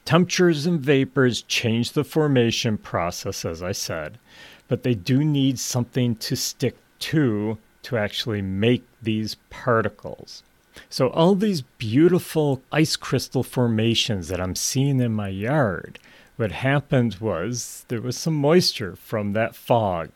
Temperatures 0.06 0.66
and 0.66 0.80
vapors 0.80 1.42
change 1.42 1.92
the 1.92 2.04
formation 2.04 2.78
process, 2.78 3.44
as 3.44 3.64
I 3.64 3.72
said, 3.72 4.20
but 4.68 4.84
they 4.84 4.94
do 4.94 5.24
need 5.24 5.58
something 5.60 6.16
to 6.18 6.36
stick 6.36 6.78
to 7.00 7.58
to 7.84 7.98
actually 7.98 8.42
make 8.42 8.84
these 9.02 9.36
particles. 9.50 10.44
So, 10.90 11.10
all 11.10 11.36
these 11.36 11.62
beautiful 11.62 12.62
ice 12.72 12.96
crystal 12.96 13.44
formations 13.44 14.28
that 14.28 14.42
I'm 14.42 14.56
seeing 14.56 15.00
in 15.00 15.14
my 15.14 15.30
yard, 15.30 16.00
what 16.36 16.52
happened 16.52 17.16
was 17.16 17.86
there 17.88 18.02
was 18.02 18.18
some 18.18 18.36
moisture 18.36 18.96
from 18.96 19.34
that 19.34 19.56
fog. 19.56 20.10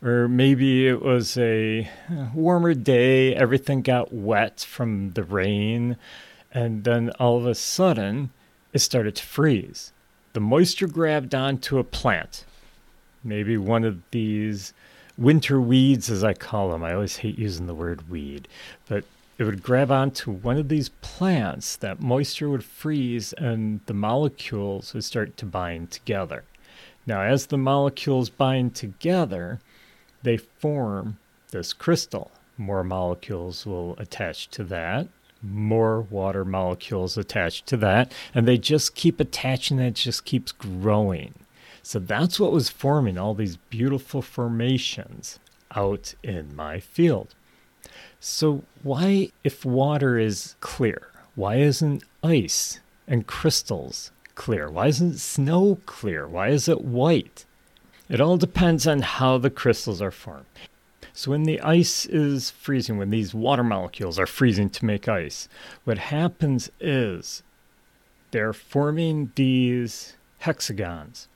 Or 0.00 0.28
maybe 0.28 0.86
it 0.86 1.02
was 1.02 1.36
a 1.36 1.90
uh, 2.08 2.28
warmer 2.32 2.72
day, 2.72 3.34
everything 3.34 3.82
got 3.82 4.12
wet 4.12 4.60
from 4.60 5.10
the 5.12 5.24
rain, 5.24 5.96
and 6.52 6.84
then 6.84 7.10
all 7.18 7.36
of 7.36 7.46
a 7.46 7.54
sudden, 7.54 8.30
it 8.72 8.78
started 8.78 9.16
to 9.16 9.24
freeze. 9.24 9.92
The 10.34 10.40
moisture 10.40 10.86
grabbed 10.86 11.34
onto 11.34 11.78
a 11.78 11.84
plant, 11.84 12.44
maybe 13.24 13.56
one 13.56 13.82
of 13.82 14.00
these 14.12 14.72
winter 15.16 15.60
weeds, 15.60 16.10
as 16.10 16.22
I 16.22 16.32
call 16.32 16.70
them. 16.70 16.84
I 16.84 16.94
always 16.94 17.16
hate 17.16 17.36
using 17.36 17.66
the 17.66 17.74
word 17.74 18.08
weed, 18.08 18.46
but 18.88 19.02
it 19.36 19.44
would 19.44 19.64
grab 19.64 19.90
onto 19.90 20.30
one 20.30 20.58
of 20.58 20.68
these 20.68 20.90
plants, 21.00 21.74
that 21.76 22.00
moisture 22.00 22.48
would 22.48 22.64
freeze, 22.64 23.32
and 23.32 23.80
the 23.86 23.94
molecules 23.94 24.94
would 24.94 25.04
start 25.04 25.36
to 25.38 25.46
bind 25.46 25.90
together. 25.90 26.44
Now, 27.04 27.22
as 27.22 27.46
the 27.46 27.58
molecules 27.58 28.28
bind 28.30 28.76
together, 28.76 29.60
they 30.22 30.36
form 30.36 31.18
this 31.50 31.72
crystal. 31.72 32.30
More 32.56 32.82
molecules 32.82 33.64
will 33.64 33.96
attach 33.98 34.48
to 34.50 34.64
that 34.64 35.08
more 35.42 36.00
water 36.00 36.44
molecules 36.44 37.16
attached 37.16 37.66
to 37.66 37.76
that, 37.78 38.12
and 38.34 38.46
they 38.46 38.58
just 38.58 38.94
keep 38.94 39.20
attaching 39.20 39.78
and 39.78 39.88
it 39.88 39.94
just 39.94 40.24
keeps 40.24 40.52
growing. 40.52 41.34
So 41.82 41.98
that's 41.98 42.38
what 42.38 42.52
was 42.52 42.68
forming 42.68 43.16
all 43.16 43.34
these 43.34 43.56
beautiful 43.56 44.20
formations 44.20 45.38
out 45.74 46.14
in 46.22 46.54
my 46.54 46.80
field. 46.80 47.34
So, 48.20 48.64
why, 48.82 49.30
if 49.44 49.64
water 49.64 50.18
is 50.18 50.56
clear, 50.60 51.08
why 51.34 51.56
isn't 51.56 52.02
ice 52.22 52.80
and 53.06 53.26
crystals 53.26 54.10
clear? 54.34 54.68
Why 54.68 54.88
isn't 54.88 55.18
snow 55.18 55.78
clear? 55.86 56.26
Why 56.26 56.48
is 56.48 56.68
it 56.68 56.82
white? 56.82 57.44
It 58.08 58.20
all 58.20 58.38
depends 58.38 58.86
on 58.86 59.02
how 59.02 59.38
the 59.38 59.50
crystals 59.50 60.00
are 60.00 60.10
formed. 60.10 60.46
So 61.12 61.32
when 61.32 61.42
the 61.42 61.60
ice 61.60 62.06
is 62.06 62.50
freezing, 62.50 62.96
when 62.96 63.10
these 63.10 63.34
water 63.34 63.64
molecules 63.64 64.18
are 64.18 64.26
freezing 64.26 64.70
to 64.70 64.84
make 64.84 65.08
ice, 65.08 65.48
what 65.84 65.98
happens 65.98 66.70
is 66.80 67.42
they're 68.30 68.52
forming 68.52 69.32
these 69.34 70.16
hexagons. 70.38 71.28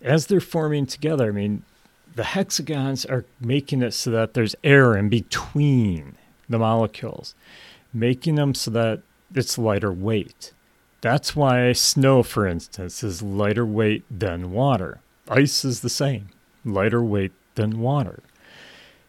As 0.00 0.26
they're 0.26 0.40
forming 0.40 0.86
together, 0.86 1.28
I 1.28 1.32
mean, 1.32 1.62
the 2.14 2.24
hexagons 2.24 3.04
are 3.04 3.26
making 3.40 3.82
it 3.82 3.92
so 3.92 4.10
that 4.10 4.34
there's 4.34 4.56
air 4.64 4.96
in 4.96 5.08
between 5.08 6.16
the 6.48 6.58
molecules, 6.58 7.34
making 7.92 8.36
them 8.36 8.54
so 8.54 8.70
that 8.70 9.02
it's 9.34 9.58
lighter 9.58 9.92
weight. 9.92 10.52
That's 11.00 11.36
why 11.36 11.72
snow, 11.72 12.22
for 12.22 12.46
instance, 12.46 13.04
is 13.04 13.22
lighter 13.22 13.66
weight 13.66 14.04
than 14.10 14.50
water. 14.50 15.00
Ice 15.28 15.64
is 15.64 15.80
the 15.80 15.88
same, 15.88 16.28
lighter 16.64 17.02
weight 17.02 17.32
than 17.56 17.80
water 17.80 18.22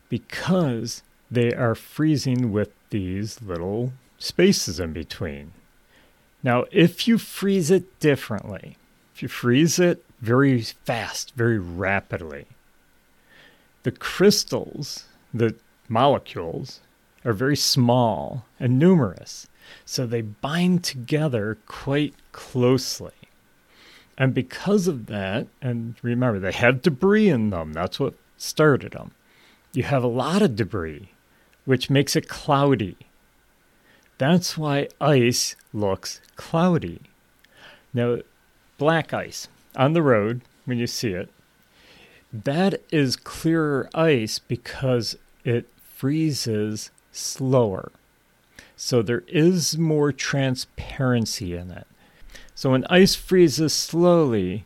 because 0.09 1.03
they 1.29 1.53
are 1.53 1.75
freezing 1.75 2.51
with 2.51 2.71
these 2.89 3.41
little 3.41 3.93
spaces 4.17 4.79
in 4.79 4.93
between. 4.93 5.51
Now, 6.41 6.65
if 6.71 7.07
you 7.07 7.17
freeze 7.17 7.69
it 7.69 7.99
differently, 7.99 8.77
if 9.13 9.21
you 9.21 9.27
freeze 9.27 9.79
it 9.79 10.03
very 10.21 10.61
fast, 10.61 11.33
very 11.35 11.59
rapidly, 11.59 12.45
the 13.83 13.91
crystals, 13.91 15.05
the 15.33 15.55
molecules, 15.87 16.79
are 17.25 17.33
very 17.33 17.57
small 17.57 18.45
and 18.59 18.79
numerous, 18.79 19.47
so 19.85 20.05
they 20.07 20.21
bind 20.21 20.83
together 20.83 21.57
quite 21.67 22.13
closely. 22.31 23.16
And 24.17 24.33
because 24.33 24.87
of 24.87 25.05
that, 25.07 25.47
and 25.61 25.95
remember, 26.01 26.39
they 26.39 26.51
have 26.51 26.81
debris 26.81 27.29
in 27.29 27.51
them. 27.51 27.73
That's 27.73 27.99
what 27.99 28.15
started 28.37 28.93
them. 28.93 29.11
You 29.73 29.83
have 29.83 30.03
a 30.03 30.07
lot 30.07 30.41
of 30.41 30.55
debris, 30.55 31.11
which 31.65 31.89
makes 31.89 32.15
it 32.15 32.27
cloudy. 32.27 32.97
That's 34.17 34.57
why 34.57 34.87
ice 34.99 35.55
looks 35.71 36.19
cloudy. 36.35 37.01
Now, 37.93 38.17
black 38.79 39.13
ice 39.13 39.47
on 39.75 39.93
the 39.93 40.01
road, 40.01 40.41
when 40.65 40.79
you 40.79 40.87
see 40.87 41.11
it, 41.11 41.29
that 42.33 42.81
is 42.91 43.15
clearer 43.15 43.89
ice 43.93 44.39
because 44.39 45.15
it 45.43 45.67
freezes 45.95 46.89
slower. 47.11 47.91
So 48.75 49.01
there 49.01 49.23
is 49.27 49.77
more 49.77 50.11
transparency 50.11 51.55
in 51.55 51.71
it. 51.71 51.87
So 52.57 52.71
when 52.71 52.85
ice 52.89 53.13
freezes 53.13 53.71
slowly, 53.71 54.65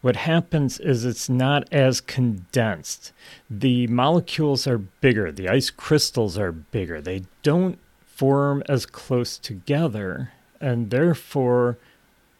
what 0.00 0.14
happens 0.14 0.78
is 0.78 1.04
it's 1.04 1.28
not 1.28 1.66
as 1.72 2.00
condensed. 2.00 3.10
The 3.50 3.88
molecules 3.88 4.64
are 4.68 4.78
bigger, 4.78 5.32
the 5.32 5.48
ice 5.48 5.70
crystals 5.70 6.38
are 6.38 6.52
bigger. 6.52 7.00
They 7.00 7.24
don't 7.42 7.80
form 8.06 8.62
as 8.68 8.86
close 8.86 9.38
together, 9.38 10.30
and 10.60 10.90
therefore 10.90 11.78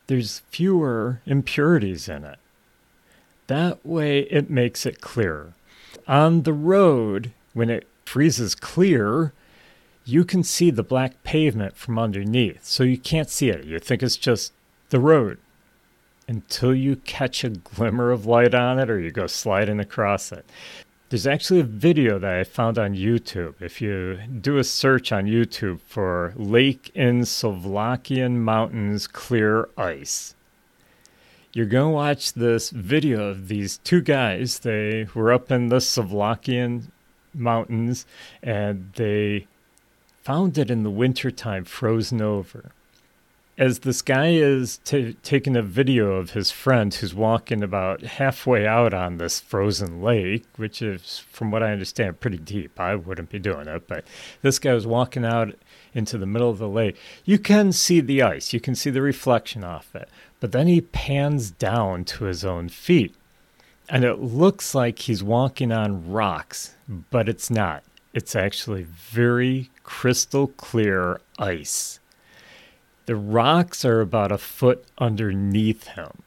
there's 0.07 0.43
fewer 0.51 1.21
impurities 1.27 2.09
in 2.09 2.23
it. 2.23 2.39
That 3.49 3.85
way 3.85 4.21
it 4.21 4.51
makes 4.51 4.87
it 4.87 5.01
clearer. 5.01 5.55
On 6.07 6.43
the 6.43 6.53
road, 6.53 7.33
when 7.55 7.71
it 7.71 7.89
freezes 8.05 8.55
clear, 8.55 9.33
you 10.05 10.25
can 10.25 10.45
see 10.45 10.71
the 10.71 10.85
black 10.85 11.25
pavement 11.25 11.77
from 11.77 11.99
underneath. 11.99 12.65
So 12.65 12.85
you 12.85 12.99
can't 12.99 13.29
see 13.29 13.49
it. 13.49 13.65
You 13.65 13.81
think 13.81 14.05
it's 14.05 14.17
just 14.17 14.53
the 14.91 15.01
road 15.01 15.39
until 16.29 16.73
you 16.73 16.95
catch 16.97 17.43
a 17.43 17.51
glimmer 17.51 18.13
of 18.13 18.27
light 18.27 18.55
on 18.55 18.79
it 18.79 18.89
or 18.89 19.01
you 19.01 19.11
go 19.11 19.27
sliding 19.27 19.81
across 19.81 20.31
it. 20.31 20.45
There's 21.09 21.27
actually 21.27 21.59
a 21.59 21.65
video 21.65 22.21
that 22.21 22.33
I 22.33 22.45
found 22.45 22.79
on 22.79 22.95
YouTube. 22.95 23.55
If 23.61 23.81
you 23.81 24.21
do 24.41 24.59
a 24.59 24.65
search 24.65 25.11
on 25.11 25.25
YouTube 25.27 25.81
for 25.81 26.33
Lake 26.37 26.93
in 26.95 27.25
Slovakian 27.25 28.45
Mountains 28.45 29.09
Clear 29.09 29.69
Ice, 29.77 30.37
you're 31.53 31.67
going 31.67 31.91
to 31.91 31.95
watch 31.95 32.35
this 32.35 32.71
video 32.71 33.25
of 33.25 33.49
these 33.49 33.79
two 33.79 34.01
guys. 34.01 34.61
They 34.61 35.09
were 35.13 35.33
up 35.33 35.51
in 35.51 35.69
the 35.69 35.81
Slovakian 35.81 36.93
mountains 37.35 38.07
and 38.41 38.93
they 38.95 39.49
found 40.23 40.59
it 40.59 40.71
in 40.71 40.85
the 40.85 40.91
wintertime 40.91 41.65
frozen 41.65 42.23
over 42.23 42.71
as 43.61 43.81
this 43.81 44.01
guy 44.01 44.29
is 44.29 44.79
t- 44.85 45.15
taking 45.23 45.55
a 45.55 45.61
video 45.61 46.13
of 46.13 46.31
his 46.31 46.51
friend 46.51 46.95
who's 46.95 47.15
walking 47.15 47.63
about 47.63 48.01
halfway 48.01 48.67
out 48.67 48.95
on 48.95 49.19
this 49.19 49.39
frozen 49.39 50.01
lake, 50.01 50.47
which 50.57 50.81
is, 50.81 51.19
from 51.31 51.51
what 51.51 51.63
I 51.63 51.71
understand, 51.71 52.21
pretty 52.21 52.39
deep. 52.39 52.81
I 52.81 52.95
wouldn't 52.95 53.29
be 53.29 53.39
doing 53.39 53.69
it, 53.69 53.87
but 53.87 54.07
this 54.41 54.59
guy 54.59 54.73
was 54.73 54.87
walking 54.87 55.27
out 55.27 55.55
into 55.93 56.17
the 56.17 56.25
middle 56.25 56.49
of 56.49 56.57
the 56.57 56.71
lake. 56.71 56.97
You 57.27 57.39
can 57.39 57.71
see 57.73 58.01
the 58.01 58.23
ice, 58.23 58.55
you 58.55 58.61
can 58.61 58.75
see 58.75 58.89
the 58.89 59.03
reflection 59.03 59.63
off 59.63 59.95
it, 59.95 60.09
but 60.41 60.53
then 60.53 60.67
he 60.67 60.81
pans 60.81 61.51
down 61.51 62.05
to 62.07 62.25
his 62.25 62.47
own 62.47 62.71
feet. 62.71 63.15
And 63.91 64.05
it 64.05 64.21
looks 64.21 64.75
like 64.75 65.01
he's 65.01 65.23
walking 65.23 65.71
on 65.71 66.11
rocks, 66.11 66.77
but 66.89 67.29
it's 67.29 67.51
not. 67.51 67.85
It's 68.15 68.35
actually 68.35 68.85
very 68.85 69.69
crystal 69.83 70.47
clear 70.47 71.21
ice 71.39 72.01
the 73.07 73.17
rocks 73.17 73.85
are 73.85 74.01
about 74.01 74.33
a 74.33 74.39
foot 74.39 74.85
underneath 74.99 75.89
him. 75.89 76.23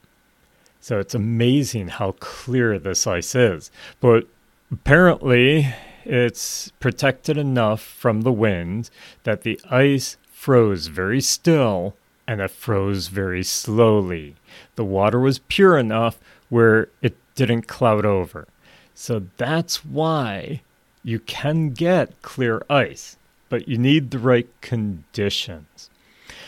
So 0.79 0.99
it's 0.99 1.15
amazing 1.15 1.87
how 1.87 2.13
clear 2.19 2.77
this 2.77 3.07
ice 3.07 3.35
is. 3.35 3.71
But 4.01 4.27
apparently, 4.71 5.73
it's 6.03 6.71
protected 6.79 7.37
enough 7.37 7.81
from 7.81 8.21
the 8.21 8.33
wind 8.33 8.89
that 9.23 9.43
the 9.43 9.59
ice 9.69 10.17
froze 10.29 10.87
very 10.87 11.21
still 11.21 11.95
and 12.27 12.41
it 12.41 12.51
froze 12.51 13.07
very 13.07 13.43
slowly. 13.43 14.35
The 14.75 14.85
water 14.85 15.19
was 15.19 15.39
pure 15.39 15.77
enough 15.77 16.19
where 16.49 16.89
it 17.01 17.15
didn't 17.35 17.67
cloud 17.67 18.05
over. 18.05 18.47
So 18.93 19.27
that's 19.37 19.85
why 19.85 20.61
you 21.03 21.19
can 21.19 21.69
get 21.69 22.21
clear 22.21 22.63
ice, 22.69 23.17
but 23.49 23.67
you 23.67 23.77
need 23.77 24.11
the 24.11 24.19
right 24.19 24.49
conditions. 24.61 25.89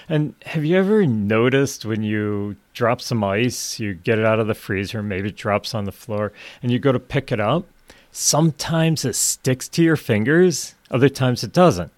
And 0.07 0.35
have 0.45 0.63
you 0.63 0.77
ever 0.77 1.05
noticed 1.05 1.85
when 1.85 2.03
you 2.03 2.57
drop 2.73 3.01
some 3.01 3.23
ice, 3.23 3.79
you 3.79 3.93
get 3.93 4.19
it 4.19 4.25
out 4.25 4.39
of 4.39 4.47
the 4.47 4.53
freezer, 4.53 5.01
maybe 5.01 5.29
it 5.29 5.35
drops 5.35 5.73
on 5.73 5.85
the 5.85 5.91
floor, 5.91 6.31
and 6.61 6.71
you 6.71 6.79
go 6.79 6.91
to 6.91 6.99
pick 6.99 7.31
it 7.31 7.39
up? 7.39 7.65
Sometimes 8.11 9.03
it 9.03 9.15
sticks 9.15 9.67
to 9.69 9.83
your 9.83 9.95
fingers, 9.95 10.75
other 10.91 11.09
times 11.09 11.43
it 11.43 11.51
doesn't. 11.51 11.91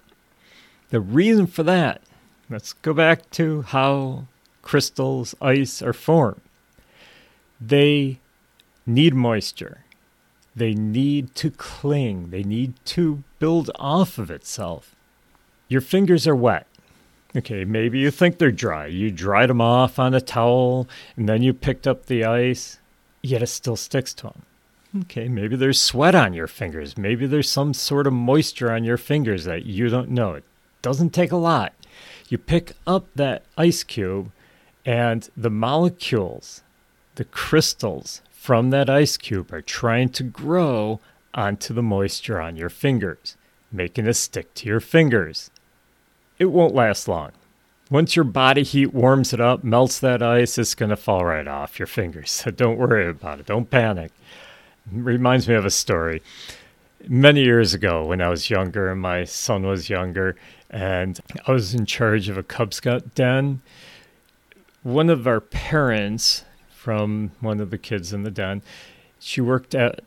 The 0.89 1.01
reason 1.01 1.47
for 1.47 1.63
that, 1.63 2.01
let's 2.49 2.73
go 2.73 2.93
back 2.93 3.29
to 3.31 3.63
how 3.63 4.27
crystals, 4.61 5.35
ice 5.41 5.81
are 5.81 5.93
formed. 5.93 6.41
They 7.59 8.19
need 8.85 9.13
moisture. 9.13 9.83
They 10.55 10.73
need 10.73 11.35
to 11.35 11.51
cling. 11.51 12.29
They 12.29 12.43
need 12.43 12.73
to 12.85 13.23
build 13.39 13.69
off 13.75 14.17
of 14.17 14.31
itself. 14.31 14.95
Your 15.67 15.81
fingers 15.81 16.27
are 16.27 16.35
wet. 16.35 16.66
Okay, 17.37 17.65
maybe 17.65 17.99
you 17.99 18.09
think 18.09 18.39
they're 18.39 18.51
dry. 18.51 18.87
You 18.87 19.11
dried 19.11 19.51
them 19.51 19.61
off 19.61 19.99
on 19.99 20.15
a 20.15 20.21
towel 20.21 20.87
and 21.15 21.29
then 21.29 21.43
you 21.43 21.53
picked 21.53 21.85
up 21.85 22.07
the 22.07 22.25
ice, 22.25 22.79
yet 23.21 23.43
it 23.43 23.47
still 23.47 23.75
sticks 23.75 24.11
to 24.15 24.23
them. 24.23 24.41
Okay, 25.01 25.27
maybe 25.27 25.55
there's 25.55 25.79
sweat 25.79 26.15
on 26.15 26.33
your 26.33 26.47
fingers. 26.47 26.97
Maybe 26.97 27.27
there's 27.27 27.49
some 27.49 27.75
sort 27.75 28.07
of 28.07 28.13
moisture 28.13 28.71
on 28.71 28.83
your 28.83 28.97
fingers 28.97 29.43
that 29.43 29.65
you 29.65 29.87
don't 29.87 30.09
know. 30.09 30.33
It 30.33 30.45
doesn't 30.81 31.11
take 31.11 31.31
a 31.31 31.37
lot. 31.37 31.73
You 32.27 32.39
pick 32.39 32.73
up 32.87 33.05
that 33.13 33.43
ice 33.55 33.83
cube 33.83 34.31
and 34.83 35.29
the 35.37 35.51
molecules, 35.51 36.63
the 37.15 37.25
crystals 37.25 38.21
from 38.31 38.71
that 38.71 38.89
ice 38.89 39.15
cube 39.15 39.53
are 39.53 39.61
trying 39.61 40.09
to 40.09 40.23
grow 40.23 40.99
onto 41.35 41.73
the 41.73 41.83
moisture 41.83 42.41
on 42.41 42.55
your 42.55 42.69
fingers, 42.69 43.37
making 43.71 44.07
it 44.07 44.13
stick 44.13 44.55
to 44.55 44.67
your 44.67 44.79
fingers 44.79 45.51
it 46.39 46.45
won't 46.45 46.75
last 46.75 47.07
long. 47.07 47.31
Once 47.89 48.15
your 48.15 48.25
body 48.25 48.63
heat 48.63 48.93
warms 48.93 49.33
it 49.33 49.39
up, 49.39 49.63
melts 49.63 49.99
that 49.99 50.21
ice, 50.21 50.57
it's 50.57 50.75
going 50.75 50.89
to 50.89 50.95
fall 50.95 51.23
right 51.23 51.47
off 51.47 51.79
your 51.79 51.87
fingers. 51.87 52.31
So 52.43 52.51
don't 52.51 52.77
worry 52.77 53.07
about 53.07 53.39
it. 53.39 53.45
Don't 53.45 53.69
panic. 53.69 54.11
Reminds 54.91 55.47
me 55.47 55.55
of 55.55 55.65
a 55.65 55.71
story. 55.71 56.21
Many 57.07 57.43
years 57.43 57.73
ago, 57.73 58.05
when 58.05 58.21
I 58.21 58.29
was 58.29 58.49
younger 58.49 58.91
and 58.91 59.01
my 59.01 59.23
son 59.23 59.65
was 59.65 59.89
younger, 59.89 60.35
and 60.69 61.19
I 61.45 61.51
was 61.51 61.73
in 61.73 61.85
charge 61.85 62.27
of 62.27 62.37
a 62.37 62.43
Cub 62.43 62.73
Scout 62.73 63.15
den, 63.15 63.61
one 64.83 65.09
of 65.09 65.27
our 65.27 65.39
parents 65.39 66.43
from 66.69 67.31
one 67.39 67.59
of 67.59 67.69
the 67.69 67.77
kids 67.77 68.13
in 68.13 68.23
the 68.23 68.31
den, 68.31 68.61
she 69.19 69.41
worked 69.41 69.75
at 69.75 70.01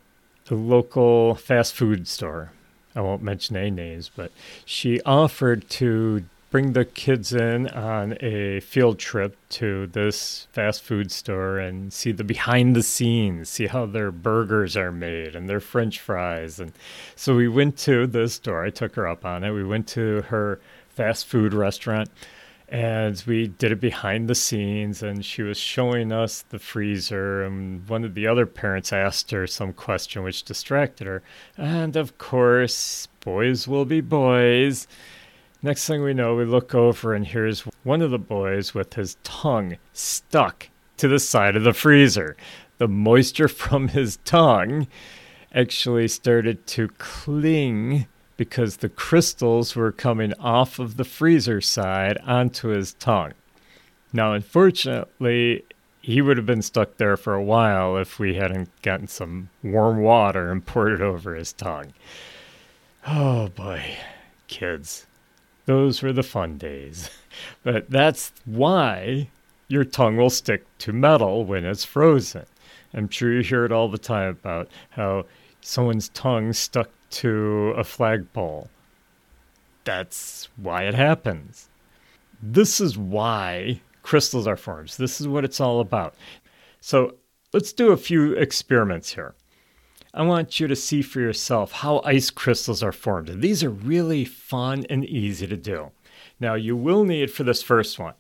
the 0.47 0.55
local 0.55 1.35
fast 1.35 1.75
food 1.75 2.07
store 2.09 2.53
I 2.95 3.01
won't 3.01 3.23
mention 3.23 3.57
any 3.57 3.71
names, 3.71 4.11
but 4.15 4.33
she 4.65 5.01
offered 5.03 5.69
to 5.71 6.25
bring 6.51 6.73
the 6.73 6.85
kids 6.85 7.33
in 7.33 7.69
on 7.69 8.17
a 8.21 8.59
field 8.61 8.99
trip 8.99 9.37
to 9.49 9.87
this 9.87 10.49
fast 10.53 10.83
food 10.83 11.13
store 11.13 11.59
and 11.59 11.93
see 11.93 12.11
the 12.11 12.25
behind 12.25 12.75
the 12.75 12.83
scenes, 12.83 13.49
see 13.49 13.69
how 13.69 13.87
their 13.87 14.11
burgers 14.11 14.77
are 14.77 14.91
made 14.91 15.37
and 15.37 15.49
their 15.49 15.61
french 15.61 16.01
fries. 16.01 16.59
And 16.59 16.73
so 17.15 17.37
we 17.37 17.47
went 17.47 17.79
to 17.79 18.07
the 18.07 18.29
store. 18.29 18.65
I 18.65 18.71
took 18.71 18.97
her 18.97 19.07
up 19.07 19.25
on 19.25 19.45
it. 19.45 19.53
We 19.53 19.65
went 19.65 19.87
to 19.89 20.23
her 20.23 20.61
fast 20.89 21.27
food 21.27 21.55
restaurant 21.55 22.11
and 22.71 23.21
we 23.27 23.49
did 23.49 23.73
it 23.73 23.81
behind 23.81 24.29
the 24.29 24.35
scenes 24.35 25.03
and 25.03 25.25
she 25.25 25.43
was 25.43 25.59
showing 25.59 26.13
us 26.13 26.43
the 26.51 26.59
freezer 26.59 27.43
and 27.43 27.89
one 27.89 28.05
of 28.05 28.15
the 28.15 28.29
other 28.29 28.47
parents 28.47 28.93
asked 28.93 29.33
her 29.33 29.45
some 29.47 29.73
question 29.73 30.23
which 30.23 30.45
distracted 30.45 31.09
her. 31.09 31.21
And 31.59 31.97
of 31.97 32.17
course 32.17 33.09
boys 33.25 33.67
will 33.67 33.85
be 33.85 34.01
boys. 34.01 34.87
Next 35.63 35.87
thing 35.89 36.03
we 36.05 36.15
know 36.15 36.37
we 36.37 36.45
look 36.45 36.73
over 36.73 37.13
and 37.13 37.27
here's 37.27 37.63
one 37.83 38.03
of 38.03 38.13
the 38.13 38.21
boys 38.21 38.73
with 38.73 38.95
his 38.95 39.17
tongue 39.25 39.77
stuck 39.93 40.69
to 40.99 41.09
the 41.09 41.19
side 41.19 41.57
of 41.57 41.65
the 41.65 41.75
freezer. 41.75 42.37
The 42.79 42.87
moisture 42.87 43.49
from 43.49 43.89
his 43.89 44.19
tongue 44.25 44.87
actually 45.53 46.07
started 46.07 46.69
to 46.69 46.87
cling 46.99 48.07
because 48.41 48.79
the 48.79 48.89
crystals 48.89 49.77
were 49.77 49.93
coming 49.93 50.33
off 50.41 50.79
of 50.79 50.97
the 50.97 51.05
freezer 51.05 51.61
side 51.61 52.17
onto 52.25 52.69
his 52.69 52.95
tongue. 52.95 53.35
Now, 54.15 54.33
unfortunately, 54.33 55.63
he 56.01 56.23
would 56.23 56.39
have 56.39 56.47
been 56.47 56.63
stuck 56.63 56.97
there 56.97 57.19
for 57.19 57.35
a 57.35 57.45
while 57.45 57.99
if 57.99 58.19
we 58.19 58.37
hadn't 58.37 58.71
gotten 58.81 59.09
some 59.09 59.51
warm 59.63 59.99
water 59.99 60.51
and 60.51 60.65
poured 60.65 60.93
it 60.93 61.03
over 61.03 61.35
his 61.35 61.53
tongue. 61.53 61.93
Oh 63.07 63.49
boy, 63.49 63.99
kids. 64.49 65.07
Those 65.67 66.01
were 66.01 66.15
the 66.15 66.23
fun 66.23 66.57
days. 66.57 67.11
But 67.63 67.91
that's 67.91 68.33
why 68.47 69.29
your 69.69 69.85
tongue 69.85 70.17
will 70.17 70.31
stick 70.31 70.65
to 70.79 70.95
metal 70.95 71.45
when 71.45 71.67
it's 71.67 71.85
frozen. 71.85 72.47
I'm 72.95 73.11
sure 73.11 73.35
you 73.35 73.43
hear 73.43 73.67
it 73.67 73.73
all 73.73 73.89
the 73.89 73.99
time 73.99 74.31
about 74.31 74.71
how 74.89 75.27
someone's 75.61 76.09
tongue 76.09 76.55
stuck 76.55 76.89
to 77.11 77.75
a 77.77 77.85
flagpole. 77.85 78.69
That's 79.85 80.49
why 80.57 80.85
it 80.85 80.95
happens. 80.95 81.69
This 82.43 82.81
is 82.81 82.97
why 82.97 83.81
crystals 84.03 84.47
are 84.47 84.57
formed. 84.57 84.91
This 84.91 85.21
is 85.21 85.29
what 85.29 85.45
it's 85.45 85.61
all 85.61 85.81
about. 85.81 86.15
So 86.81 87.15
let's 87.53 87.73
do 87.73 87.93
a 87.93 87.97
few 87.97 88.33
experiments 88.33 89.13
here. 89.15 89.35
I 90.13 90.23
want 90.23 90.59
you 90.59 90.67
to 90.67 90.75
see 90.75 91.03
for 91.03 91.21
yourself 91.21 91.71
how 91.73 92.01
ice 92.05 92.31
crystals 92.31 92.83
are 92.83 92.93
formed. 92.93 93.43
these 93.43 93.63
are 93.63 93.71
really 93.71 94.25
fun 94.25 94.85
and 94.91 95.05
easy 95.05 95.47
to 95.47 95.57
do. 95.57 95.93
Now, 96.41 96.55
you 96.55 96.77
will 96.77 97.05
need 97.05 97.31
for 97.31 97.45
this 97.45 97.63
first 97.63 97.99
one, 97.99 98.15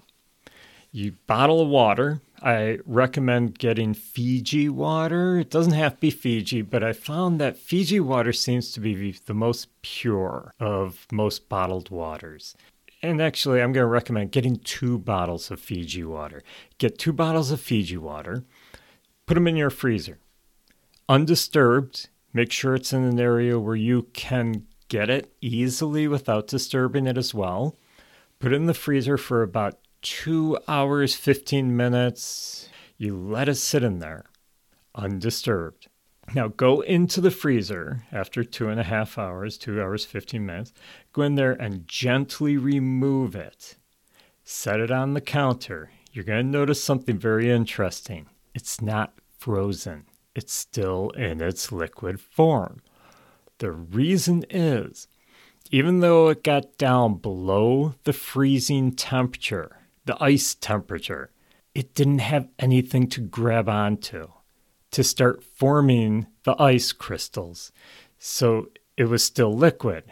you 0.93 1.15
bottle 1.27 1.63
of 1.63 1.69
water. 1.69 2.21
I 2.43 2.79
recommend 2.87 3.59
getting 3.59 3.93
Fiji 3.93 4.69
water. 4.69 5.39
It 5.39 5.51
doesn't 5.51 5.75
have 5.75 5.95
to 5.95 6.01
be 6.01 6.11
Fiji, 6.11 6.63
but 6.63 6.83
I 6.83 6.93
found 6.93 7.41
that 7.41 7.59
Fiji 7.59 8.01
water 8.01 8.33
seems 8.33 8.73
to 8.73 8.81
be 8.81 9.13
the 9.13 9.35
most 9.35 9.69
pure 9.83 10.55
of 10.59 11.07
most 11.13 11.49
bottled 11.49 11.91
waters. 11.91 12.57
And 13.03 13.21
actually, 13.21 13.61
I'm 13.61 13.73
going 13.73 13.85
to 13.85 13.87
recommend 13.87 14.33
getting 14.33 14.57
two 14.57 14.99
bottles 14.99 15.51
of 15.51 15.61
Fiji 15.61 16.05
water. 16.05 16.43
Get 16.79 16.99
two 16.99 17.13
bottles 17.13 17.51
of 17.51 17.61
Fiji 17.61 17.97
water, 17.97 18.45
put 19.27 19.35
them 19.35 19.47
in 19.47 19.57
your 19.57 19.71
freezer. 19.71 20.19
Undisturbed, 21.09 22.09
make 22.33 22.53
sure 22.53 22.75
it's 22.75 22.93
in 22.93 23.05
an 23.05 23.21
area 23.21 23.59
where 23.59 23.77
you 23.77 24.09
can 24.13 24.67
get 24.89 25.11
it 25.11 25.33
easily 25.41 26.09
without 26.09 26.47
disturbing 26.47 27.07
it 27.07 27.19
as 27.19 27.35
well. 27.35 27.77
Put 28.39 28.53
it 28.53 28.57
in 28.57 28.67
the 28.67 28.75
freezer 28.75 29.17
for 29.17 29.43
about 29.43 29.79
two 30.03 30.59
hours, 30.69 31.15
15 31.15 31.77
minutes. 31.77 32.69
You 32.97 33.17
let 33.17 33.49
it 33.49 33.57
sit 33.57 33.83
in 33.83 33.99
there 33.99 34.27
undisturbed. 34.95 35.89
Now 36.35 36.49
go 36.49 36.81
into 36.81 37.21
the 37.21 37.31
freezer 37.31 38.05
after 38.13 38.45
two 38.45 38.69
and 38.69 38.79
a 38.79 38.85
half 38.85 39.19
hours, 39.19 39.59
two 39.59 39.81
hours, 39.81 40.05
15 40.05 40.45
minutes. 40.45 40.73
Go 41.13 41.23
in 41.23 41.35
there 41.35 41.53
and 41.53 41.89
gently 41.89 42.57
remove 42.57 43.35
it. 43.35 43.77
Set 44.45 44.81
it 44.81 44.91
on 44.91 45.15
the 45.15 45.21
counter. 45.21 45.91
You're 46.13 46.25
going 46.25 46.45
to 46.45 46.59
notice 46.59 46.83
something 46.83 47.19
very 47.19 47.51
interesting. 47.51 48.27
It's 48.55 48.81
not 48.81 49.15
frozen, 49.39 50.07
it's 50.35 50.53
still 50.53 51.11
in 51.11 51.41
its 51.41 51.73
liquid 51.73 52.21
form. 52.21 52.83
The 53.59 53.73
reason 53.73 54.45
is, 54.51 55.09
even 55.71 56.01
though 56.01 56.29
it 56.29 56.45
got 56.45 56.79
down 56.79 57.15
below 57.15 57.95
the 58.05 58.13
freezing 58.13 58.93
temperature, 58.93 59.80
the 60.11 60.23
ice 60.23 60.57
temperature, 60.57 61.31
it 61.73 61.95
didn't 61.95 62.19
have 62.19 62.49
anything 62.59 63.07
to 63.07 63.21
grab 63.21 63.69
onto 63.69 64.27
to 64.91 65.05
start 65.05 65.45
forming 65.45 66.27
the 66.43 66.61
ice 66.61 66.91
crystals. 66.91 67.71
So 68.19 68.71
it 68.97 69.05
was 69.05 69.23
still 69.23 69.53
liquid. 69.53 70.03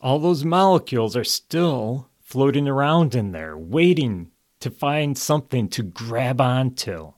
All 0.00 0.18
those 0.18 0.44
molecules 0.44 1.16
are 1.16 1.22
still 1.22 2.08
floating 2.20 2.66
around 2.66 3.14
in 3.14 3.30
there, 3.30 3.56
waiting 3.56 4.32
to 4.58 4.70
find 4.70 5.16
something 5.16 5.68
to 5.68 5.84
grab 5.84 6.40
onto. 6.40 7.12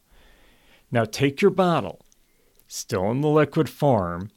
Now 0.91 1.07
take 1.07 1.41
your 1.41 1.51
bottle, 1.51 2.05
still 2.69 3.11
in 3.11 3.23
the 3.23 3.29
liquid 3.29 3.71
form, 3.71 4.31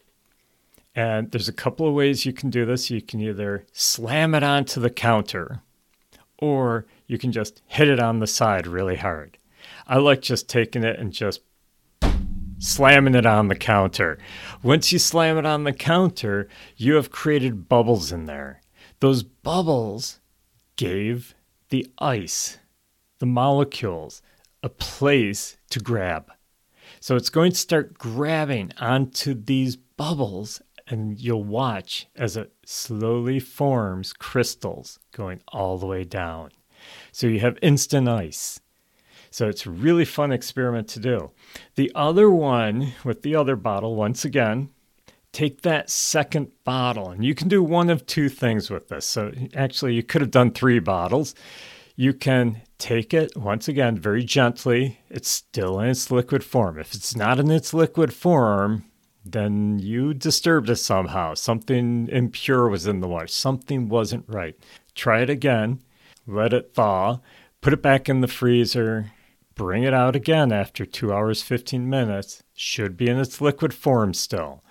and 0.95 1.31
there's 1.31 1.49
a 1.49 1.53
couple 1.53 1.85
of 1.85 1.93
ways 1.93 2.25
you 2.25 2.31
can 2.31 2.49
do 2.49 2.65
this. 2.65 2.89
You 2.89 3.01
can 3.01 3.19
either 3.19 3.65
slam 3.73 4.33
it 4.35 4.43
onto 4.43 4.79
the 4.79 4.89
counter, 4.89 5.63
or 6.37 6.85
you 7.09 7.17
can 7.17 7.31
just 7.31 7.63
hit 7.65 7.89
it 7.89 7.99
on 7.99 8.19
the 8.19 8.27
side 8.27 8.67
really 8.67 8.95
hard. 8.95 9.39
I 9.87 9.97
like 9.97 10.21
just 10.21 10.47
taking 10.47 10.83
it 10.83 10.99
and 10.99 11.11
just 11.11 11.41
slamming 12.59 13.15
it 13.15 13.25
on 13.25 13.47
the 13.47 13.55
counter. 13.55 14.19
Once 14.61 14.91
you 14.91 14.99
slam 14.99 15.37
it 15.39 15.45
on 15.45 15.63
the 15.63 15.73
counter, 15.73 16.47
you 16.77 16.93
have 16.95 17.09
created 17.09 17.67
bubbles 17.67 18.11
in 18.11 18.25
there. 18.25 18.61
Those 18.99 19.23
bubbles 19.23 20.19
gave 20.75 21.33
the 21.69 21.87
ice, 21.97 22.59
the 23.17 23.25
molecules, 23.25 24.21
a 24.61 24.69
place 24.69 25.57
to 25.71 25.79
grab. 25.79 26.31
So 26.99 27.15
it's 27.15 27.31
going 27.31 27.53
to 27.53 27.57
start 27.57 27.97
grabbing 27.97 28.71
onto 28.77 29.33
these 29.33 29.77
bubbles, 29.77 30.61
and 30.87 31.19
you'll 31.19 31.43
watch 31.43 32.07
as 32.15 32.37
it 32.37 32.53
slowly 32.65 33.39
forms 33.39 34.13
crystals 34.13 34.99
going 35.11 35.41
all 35.47 35.79
the 35.79 35.87
way 35.87 36.03
down. 36.03 36.51
So 37.11 37.27
you 37.27 37.39
have 37.39 37.57
instant 37.61 38.07
ice. 38.07 38.59
So 39.31 39.47
it's 39.47 39.65
a 39.65 39.71
really 39.71 40.05
fun 40.05 40.31
experiment 40.31 40.87
to 40.89 40.99
do. 40.99 41.31
The 41.75 41.91
other 41.93 42.29
one 42.29 42.93
with 43.03 43.21
the 43.21 43.35
other 43.35 43.55
bottle, 43.55 43.95
once 43.95 44.25
again, 44.25 44.69
take 45.31 45.61
that 45.61 45.89
second 45.89 46.51
bottle 46.63 47.09
and 47.09 47.23
you 47.23 47.35
can 47.35 47.47
do 47.47 47.61
one 47.61 47.89
of 47.89 48.05
two 48.05 48.29
things 48.29 48.69
with 48.69 48.89
this. 48.89 49.05
So 49.05 49.31
actually, 49.53 49.93
you 49.93 50.03
could 50.03 50.21
have 50.21 50.31
done 50.31 50.51
three 50.51 50.79
bottles. 50.79 51.35
You 51.95 52.13
can 52.13 52.61
take 52.77 53.13
it 53.13 53.35
once 53.37 53.67
again 53.67 53.97
very 53.97 54.23
gently. 54.23 54.99
It's 55.09 55.29
still 55.29 55.79
in 55.79 55.89
its 55.89 56.09
liquid 56.09 56.43
form. 56.43 56.79
If 56.79 56.95
it's 56.95 57.15
not 57.15 57.39
in 57.39 57.51
its 57.51 57.73
liquid 57.73 58.13
form, 58.13 58.85
then 59.25 59.79
you 59.79 60.13
disturbed 60.13 60.69
it 60.69 60.77
somehow. 60.77 61.33
Something 61.33 62.07
impure 62.11 62.69
was 62.69 62.87
in 62.87 63.01
the 63.01 63.07
water. 63.07 63.27
Something 63.27 63.89
wasn't 63.89 64.25
right. 64.27 64.55
Try 64.95 65.21
it 65.21 65.29
again 65.29 65.81
let 66.29 66.53
it 66.53 66.73
thaw, 66.73 67.19
put 67.61 67.73
it 67.73 67.81
back 67.81 68.07
in 68.07 68.21
the 68.21 68.27
freezer, 68.27 69.11
bring 69.55 69.83
it 69.83 69.93
out 69.93 70.15
again 70.15 70.51
after 70.51 70.85
2 70.85 71.11
hours 71.11 71.41
15 71.41 71.89
minutes. 71.89 72.43
Should 72.53 72.95
be 72.95 73.09
in 73.09 73.19
its 73.19 73.41
liquid 73.41 73.73
form 73.73 74.13
still. 74.13 74.63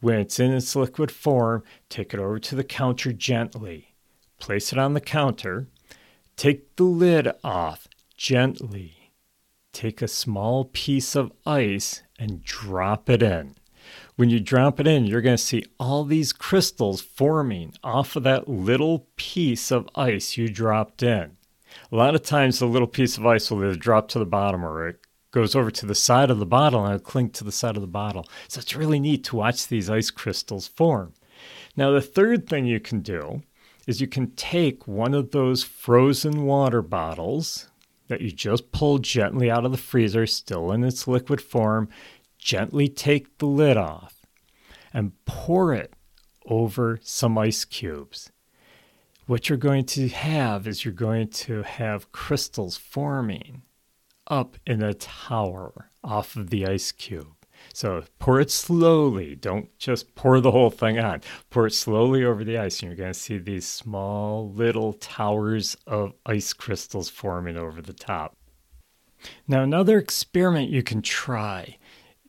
When 0.00 0.18
it's 0.18 0.38
in 0.38 0.52
its 0.52 0.76
liquid 0.76 1.10
form, 1.10 1.62
take 1.88 2.12
it 2.12 2.20
over 2.20 2.38
to 2.38 2.54
the 2.54 2.64
counter 2.64 3.12
gently. 3.12 3.94
Place 4.38 4.72
it 4.72 4.78
on 4.78 4.94
the 4.94 5.00
counter. 5.00 5.68
Take 6.36 6.76
the 6.76 6.84
lid 6.84 7.30
off 7.42 7.88
gently. 8.16 9.12
Take 9.72 10.02
a 10.02 10.08
small 10.08 10.66
piece 10.66 11.14
of 11.14 11.32
ice 11.46 12.02
and 12.18 12.42
drop 12.42 13.08
it 13.08 13.22
in. 13.22 13.54
When 14.16 14.30
you 14.30 14.40
drop 14.40 14.80
it 14.80 14.86
in, 14.86 15.04
you're 15.04 15.20
going 15.20 15.36
to 15.36 15.42
see 15.42 15.66
all 15.78 16.02
these 16.02 16.32
crystals 16.32 17.02
forming 17.02 17.74
off 17.84 18.16
of 18.16 18.22
that 18.22 18.48
little 18.48 19.06
piece 19.16 19.70
of 19.70 19.86
ice 19.94 20.38
you 20.38 20.48
dropped 20.48 21.02
in. 21.02 21.36
A 21.92 21.96
lot 21.96 22.14
of 22.14 22.22
times, 22.22 22.58
the 22.58 22.66
little 22.66 22.88
piece 22.88 23.18
of 23.18 23.26
ice 23.26 23.50
will 23.50 23.62
either 23.62 23.76
drop 23.76 24.08
to 24.08 24.18
the 24.18 24.24
bottom 24.24 24.64
or 24.64 24.88
it 24.88 25.00
goes 25.32 25.54
over 25.54 25.70
to 25.70 25.84
the 25.84 25.94
side 25.94 26.30
of 26.30 26.38
the 26.38 26.46
bottle 26.46 26.82
and 26.82 26.94
it'll 26.94 27.04
cling 27.04 27.28
to 27.28 27.44
the 27.44 27.52
side 27.52 27.76
of 27.76 27.82
the 27.82 27.86
bottle. 27.86 28.26
So 28.48 28.60
it's 28.60 28.74
really 28.74 28.98
neat 28.98 29.22
to 29.24 29.36
watch 29.36 29.68
these 29.68 29.90
ice 29.90 30.10
crystals 30.10 30.66
form. 30.66 31.12
Now, 31.76 31.90
the 31.90 32.00
third 32.00 32.48
thing 32.48 32.64
you 32.64 32.80
can 32.80 33.00
do 33.00 33.42
is 33.86 34.00
you 34.00 34.06
can 34.06 34.30
take 34.30 34.88
one 34.88 35.12
of 35.12 35.32
those 35.32 35.62
frozen 35.62 36.46
water 36.46 36.80
bottles 36.80 37.68
that 38.08 38.20
you 38.20 38.30
just 38.30 38.72
pulled 38.72 39.02
gently 39.02 39.50
out 39.50 39.64
of 39.64 39.72
the 39.72 39.78
freezer, 39.78 40.26
still 40.26 40.72
in 40.72 40.84
its 40.84 41.06
liquid 41.06 41.40
form, 41.40 41.88
gently 42.46 42.86
take 42.86 43.38
the 43.38 43.46
lid 43.46 43.76
off 43.76 44.24
and 44.94 45.12
pour 45.24 45.74
it 45.74 45.92
over 46.46 47.00
some 47.02 47.36
ice 47.36 47.64
cubes. 47.64 48.30
What 49.26 49.48
you're 49.48 49.58
going 49.58 49.84
to 49.86 50.08
have 50.08 50.68
is 50.68 50.84
you're 50.84 50.94
going 50.94 51.26
to 51.28 51.64
have 51.64 52.12
crystals 52.12 52.76
forming 52.76 53.62
up 54.28 54.56
in 54.64 54.80
a 54.80 54.94
tower 54.94 55.90
off 56.04 56.36
of 56.36 56.50
the 56.50 56.64
ice 56.64 56.92
cube. 56.92 57.34
So 57.74 58.04
pour 58.20 58.38
it 58.40 58.52
slowly. 58.52 59.34
Don't 59.34 59.76
just 59.76 60.14
pour 60.14 60.40
the 60.40 60.52
whole 60.52 60.70
thing 60.70 61.00
on. 61.00 61.22
Pour 61.50 61.66
it 61.66 61.72
slowly 61.72 62.22
over 62.22 62.44
the 62.44 62.58
ice, 62.58 62.80
and 62.80 62.90
you're 62.90 62.96
going 62.96 63.12
to 63.12 63.18
see 63.18 63.38
these 63.38 63.66
small 63.66 64.52
little 64.52 64.92
towers 64.92 65.76
of 65.84 66.12
ice 66.24 66.52
crystals 66.52 67.08
forming 67.08 67.56
over 67.56 67.82
the 67.82 67.92
top. 67.92 68.36
Now, 69.48 69.62
another 69.62 69.98
experiment 69.98 70.70
you 70.70 70.84
can 70.84 71.02
try 71.02 71.78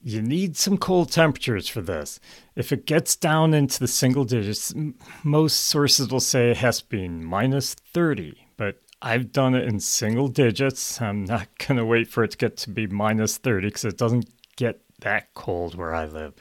you 0.07 0.21
need 0.21 0.55
some 0.55 0.77
cold 0.77 1.11
temperatures 1.11 1.67
for 1.67 1.81
this. 1.81 2.21
If 2.55 2.71
it 2.71 2.85
gets 2.85 3.13
down 3.17 3.53
into 3.53 3.77
the 3.77 3.89
single 3.89 4.23
digits, 4.23 4.73
most 5.21 5.65
sources 5.65 6.09
will 6.09 6.21
say 6.21 6.49
it 6.49 6.57
has 6.57 6.79
to 6.79 6.87
be 6.87 7.09
minus 7.09 7.73
30, 7.73 8.47
but 8.55 8.81
I've 9.01 9.33
done 9.33 9.53
it 9.53 9.67
in 9.67 9.81
single 9.81 10.29
digits. 10.29 11.01
I'm 11.01 11.25
not 11.25 11.49
going 11.67 11.77
to 11.77 11.83
wait 11.83 12.07
for 12.07 12.23
it 12.23 12.31
to 12.31 12.37
get 12.37 12.55
to 12.57 12.69
be 12.69 12.87
minus 12.87 13.37
30 13.37 13.67
because 13.67 13.83
it 13.83 13.97
doesn't 13.97 14.29
get 14.55 14.79
that 15.01 15.33
cold 15.33 15.75
where 15.75 15.93
I 15.93 16.05
live. 16.05 16.35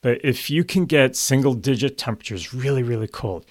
But 0.00 0.24
if 0.24 0.48
you 0.48 0.64
can 0.64 0.86
get 0.86 1.14
single 1.14 1.52
digit 1.52 1.98
temperatures 1.98 2.54
really, 2.54 2.82
really 2.82 3.08
cold, 3.08 3.44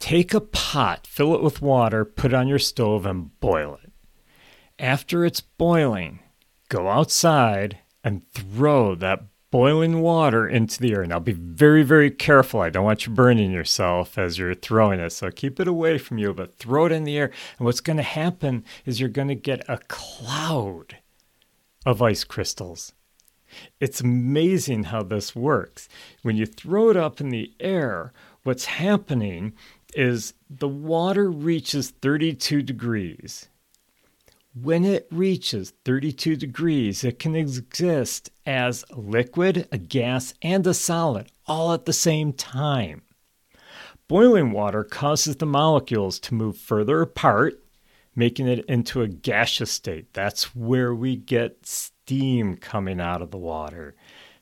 take 0.00 0.34
a 0.34 0.40
pot, 0.40 1.06
fill 1.06 1.36
it 1.36 1.42
with 1.42 1.62
water, 1.62 2.04
put 2.04 2.32
it 2.32 2.36
on 2.36 2.48
your 2.48 2.58
stove, 2.58 3.06
and 3.06 3.38
boil 3.38 3.78
it. 3.80 3.92
After 4.76 5.24
it's 5.24 5.40
boiling, 5.40 6.18
go 6.68 6.88
outside 6.88 7.78
and 8.04 8.26
throw 8.32 8.94
that 8.94 9.24
boiling 9.50 10.00
water 10.00 10.46
into 10.46 10.78
the 10.78 10.92
air. 10.92 11.06
Now 11.06 11.18
be 11.18 11.32
very, 11.32 11.82
very 11.82 12.10
careful. 12.10 12.60
I 12.60 12.70
don't 12.70 12.84
want 12.84 13.06
you 13.06 13.12
burning 13.12 13.50
yourself 13.50 14.18
as 14.18 14.38
you're 14.38 14.54
throwing 14.54 15.00
it. 15.00 15.10
So 15.10 15.30
keep 15.30 15.58
it 15.58 15.68
away 15.68 15.98
from 15.98 16.18
you, 16.18 16.34
but 16.34 16.54
throw 16.58 16.86
it 16.86 16.92
in 16.92 17.04
the 17.04 17.16
air. 17.16 17.30
And 17.58 17.64
what's 17.64 17.80
going 17.80 17.96
to 17.96 18.02
happen 18.02 18.64
is 18.84 19.00
you're 19.00 19.08
going 19.08 19.28
to 19.28 19.34
get 19.34 19.64
a 19.68 19.78
cloud 19.88 20.98
of 21.86 22.02
ice 22.02 22.24
crystals. 22.24 22.92
It's 23.80 24.00
amazing 24.02 24.84
how 24.84 25.02
this 25.02 25.34
works. 25.34 25.88
When 26.22 26.36
you 26.36 26.44
throw 26.44 26.90
it 26.90 26.96
up 26.96 27.20
in 27.20 27.30
the 27.30 27.54
air, 27.60 28.12
what's 28.42 28.66
happening 28.66 29.54
is 29.94 30.34
the 30.50 30.68
water 30.68 31.30
reaches 31.30 31.90
32 31.90 32.62
degrees. 32.62 33.48
When 34.54 34.84
it 34.84 35.06
reaches 35.10 35.72
32 35.84 36.36
degrees, 36.36 37.04
it 37.04 37.18
can 37.18 37.36
exist 37.36 38.30
as 38.46 38.84
a 38.90 38.98
liquid, 38.98 39.68
a 39.70 39.78
gas, 39.78 40.34
and 40.42 40.66
a 40.66 40.74
solid 40.74 41.30
all 41.46 41.72
at 41.72 41.84
the 41.84 41.92
same 41.92 42.32
time. 42.32 43.02
Boiling 44.08 44.52
water 44.52 44.84
causes 44.84 45.36
the 45.36 45.46
molecules 45.46 46.18
to 46.20 46.34
move 46.34 46.56
further 46.56 47.02
apart, 47.02 47.62
making 48.16 48.48
it 48.48 48.64
into 48.64 49.02
a 49.02 49.08
gaseous 49.08 49.70
state. 49.70 50.14
That's 50.14 50.56
where 50.56 50.94
we 50.94 51.16
get 51.16 51.66
steam 51.66 52.56
coming 52.56 53.00
out 53.00 53.20
of 53.20 53.30
the 53.30 53.38
water. 53.38 53.94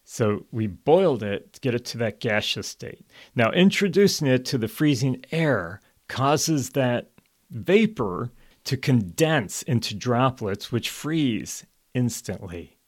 So 0.05 0.47
we 0.53 0.69
boiled 0.69 1.25
it 1.25 1.53
to 1.55 1.61
get 1.61 1.75
it 1.75 1.85
to 1.87 1.99
that 1.99 2.21
gaseous 2.21 2.69
state. 2.69 3.05
Now, 3.35 3.51
introducing 3.51 4.29
it 4.29 4.45
to 4.47 4.59
the 4.59 4.69
freezing 4.69 5.25
air 5.33 5.81
causes 6.09 6.71
that 6.71 7.11
vapor 7.51 8.31
to 8.67 8.77
condense 8.77 9.63
into 9.63 9.95
droplets, 9.95 10.71
which 10.71 10.91
freeze 10.91 11.67
instantly. 11.95 12.79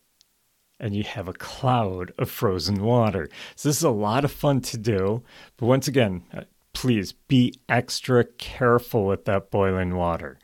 And 0.78 0.94
you 0.94 1.02
have 1.02 1.26
a 1.26 1.32
cloud 1.32 2.12
of 2.18 2.30
frozen 2.30 2.82
water. 2.82 3.28
So, 3.56 3.68
this 3.68 3.78
is 3.78 3.82
a 3.82 3.90
lot 3.90 4.24
of 4.24 4.30
fun 4.30 4.60
to 4.60 4.78
do. 4.78 5.24
But 5.56 5.66
once 5.66 5.88
again, 5.88 6.22
uh, 6.32 6.42
please 6.72 7.12
be 7.12 7.54
extra 7.68 8.24
careful 8.24 9.06
with 9.06 9.24
that 9.24 9.50
boiling 9.50 9.96
water 9.96 10.38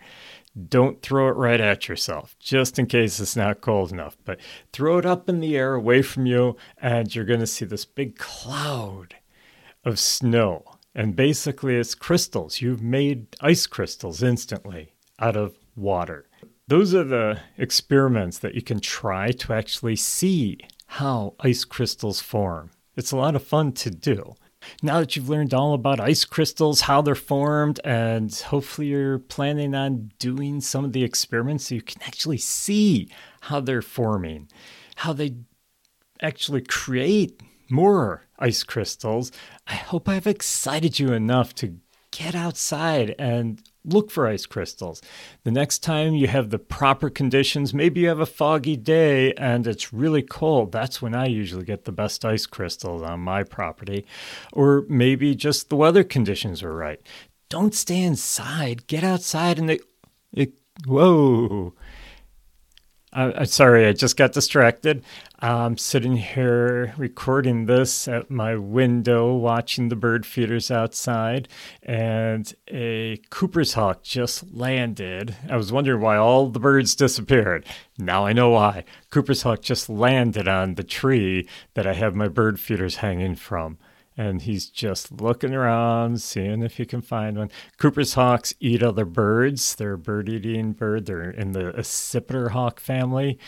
don't 0.69 1.03
throw 1.03 1.29
it 1.29 1.37
right 1.37 1.61
at 1.61 1.89
yourself, 1.89 2.37
just 2.39 2.79
in 2.79 2.87
case 2.87 3.19
it's 3.19 3.37
not 3.37 3.61
cold 3.61 3.91
enough. 3.91 4.17
But 4.25 4.39
throw 4.73 4.99
it 4.99 5.07
up 5.07 5.29
in 5.29 5.41
the 5.41 5.57
air 5.57 5.75
away 5.75 6.03
from 6.03 6.27
you, 6.27 6.57
and 6.79 7.15
you're 7.15 7.25
going 7.25 7.41
to 7.41 7.47
see 7.47 7.65
this 7.65 7.85
big 7.85 8.17
cloud 8.17 9.17
of 9.85 9.99
snow. 9.99 10.65
And 10.95 11.17
basically, 11.17 11.77
it's 11.77 11.97
crystals. 11.97 12.61
You've 12.61 12.83
made 12.83 13.37
ice 13.41 13.67
crystals 13.67 14.23
instantly 14.23 14.94
out 15.19 15.37
of 15.37 15.57
water. 15.77 16.29
Those 16.67 16.95
are 16.95 17.05
the 17.05 17.41
experiments 17.59 18.39
that 18.39 18.55
you 18.55 18.63
can 18.63 18.81
try 18.81 19.31
to 19.33 19.53
actually 19.53 19.97
see 19.97 20.59
how 20.87 21.35
ice 21.41 21.65
crystals 21.65 22.21
form. 22.21 22.71
It's 22.97 23.13
a 23.13 23.17
lot 23.17 23.37
of 23.37 23.43
fun 23.43 23.73
to 23.73 23.91
do. 23.91 24.35
Now 24.83 25.01
that 25.01 25.15
you've 25.15 25.29
learned 25.29 25.53
all 25.53 25.75
about 25.75 26.01
ice 26.01 26.25
crystals, 26.25 26.83
how 26.83 27.03
they're 27.03 27.15
formed, 27.15 27.81
and 27.85 28.35
hopefully 28.35 28.89
you're 28.89 29.19
planning 29.19 29.75
on 29.75 30.11
doing 30.19 30.63
some 30.63 30.85
of 30.85 30.93
the 30.93 31.05
experiments 31.05 31.69
so 31.69 31.75
you 31.75 31.83
can 31.83 32.01
actually 32.03 32.39
see 32.39 33.11
how 33.43 33.61
they're 33.61 33.83
forming, 33.83 34.49
how 34.97 35.13
they 35.13 35.37
actually 36.23 36.63
create 36.63 37.43
more 37.71 38.23
ice 38.39 38.63
crystals, 38.63 39.33
I 39.67 39.75
hope 39.75 40.09
I've 40.09 40.27
excited 40.27 40.99
you 40.99 41.13
enough 41.13 41.55
to 41.57 41.77
get 42.11 42.35
outside 42.35 43.15
and 43.19 43.61
look 43.85 44.11
for 44.11 44.27
ice 44.27 44.47
crystals. 44.47 45.03
The 45.45 45.51
next 45.51 45.81
time 45.81 46.15
you 46.15 46.27
have 46.27 46.51
the 46.51 46.59
proper 46.59 47.11
conditions, 47.11 47.75
maybe 47.75 48.01
you 48.01 48.09
have 48.09 48.21
a 48.21 48.27
foggy 48.27 48.77
day 48.77 49.33
and 49.35 49.67
it's 49.67 49.93
really 49.93 50.23
cold. 50.23 50.73
That's 50.73 51.03
when 51.03 51.15
I 51.15 51.27
usually 51.27 51.65
get 51.65 51.85
the 51.85 51.93
best 51.93 52.25
ice 52.25 52.47
crystals 52.47 53.03
on 53.03 53.21
my 53.21 53.43
property. 53.43 54.07
Or 54.53 54.85
maybe 54.89 55.35
just 55.35 55.69
the 55.69 55.77
weather 55.77 56.05
conditions 56.05 56.63
are 56.63 56.75
right. 56.75 57.01
Don't 57.49 57.75
stay 57.75 58.03
inside. 58.03 58.87
Get 58.87 59.05
outside 59.05 59.59
and 59.59 59.69
they. 59.69 59.81
It, 60.33 60.55
whoa. 60.87 61.75
Uh, 63.15 63.45
sorry, 63.45 63.87
I 63.87 63.93
just 63.93 64.17
got 64.17 64.33
distracted. 64.33 65.05
I'm 65.39 65.77
sitting 65.77 66.17
here 66.17 66.93
recording 66.97 67.67
this 67.67 68.09
at 68.09 68.29
my 68.29 68.57
window, 68.57 69.35
watching 69.35 69.89
the 69.89 69.95
bird 69.95 70.27
feeders 70.27 70.69
outside, 70.69 71.47
and 71.81 72.53
a 72.67 73.19
Cooper's 73.31 73.75
hawk 73.75 74.03
just 74.03 74.53
landed. 74.53 75.37
I 75.49 75.57
was 75.57 75.71
wondering 75.71 76.01
why 76.01 76.17
all 76.17 76.49
the 76.49 76.59
birds 76.59 76.97
disappeared. 76.97 77.67
Now 77.99 78.27
I 78.27 78.33
know 78.33 78.51
why. 78.51 78.83
Cooper's 79.11 79.43
hawk 79.43 79.63
just 79.63 79.89
landed 79.89 80.49
on 80.49 80.75
the 80.75 80.83
tree 80.83 81.47
that 81.75 81.87
I 81.87 81.93
have 81.93 82.17
my 82.17 82.27
bird 82.27 82.59
feeders 82.59 82.97
hanging 82.97 83.37
from 83.37 83.79
and 84.17 84.43
he's 84.43 84.69
just 84.69 85.21
looking 85.21 85.55
around, 85.55 86.21
seeing 86.21 86.63
if 86.63 86.77
he 86.77 86.87
can 86.87 87.01
find 87.01 87.37
one. 87.37 87.51
Cooper's 87.79 88.15
hawks 88.15 88.55
eat 88.61 88.83
other 88.83 89.05
birds. 89.05 89.75
They're 89.75 89.95
a 89.95 89.99
bird 89.99 90.29
eating 90.29 90.73
bird. 90.73 91.07
They're 91.07 91.31
in 91.31 91.53
the 91.53 91.73
accipiter 91.73 92.51
hawk 92.51 92.81
family. 92.81 93.39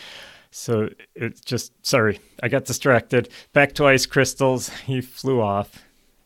So 0.51 0.89
it's 1.15 1.41
just, 1.41 1.73
sorry, 1.85 2.19
I 2.41 2.49
got 2.49 2.65
distracted. 2.65 3.29
Back 3.53 3.73
to 3.73 3.85
ice 3.85 4.05
crystals. 4.05 4.69
He 4.69 5.01
flew 5.01 5.41
off. 5.41 5.83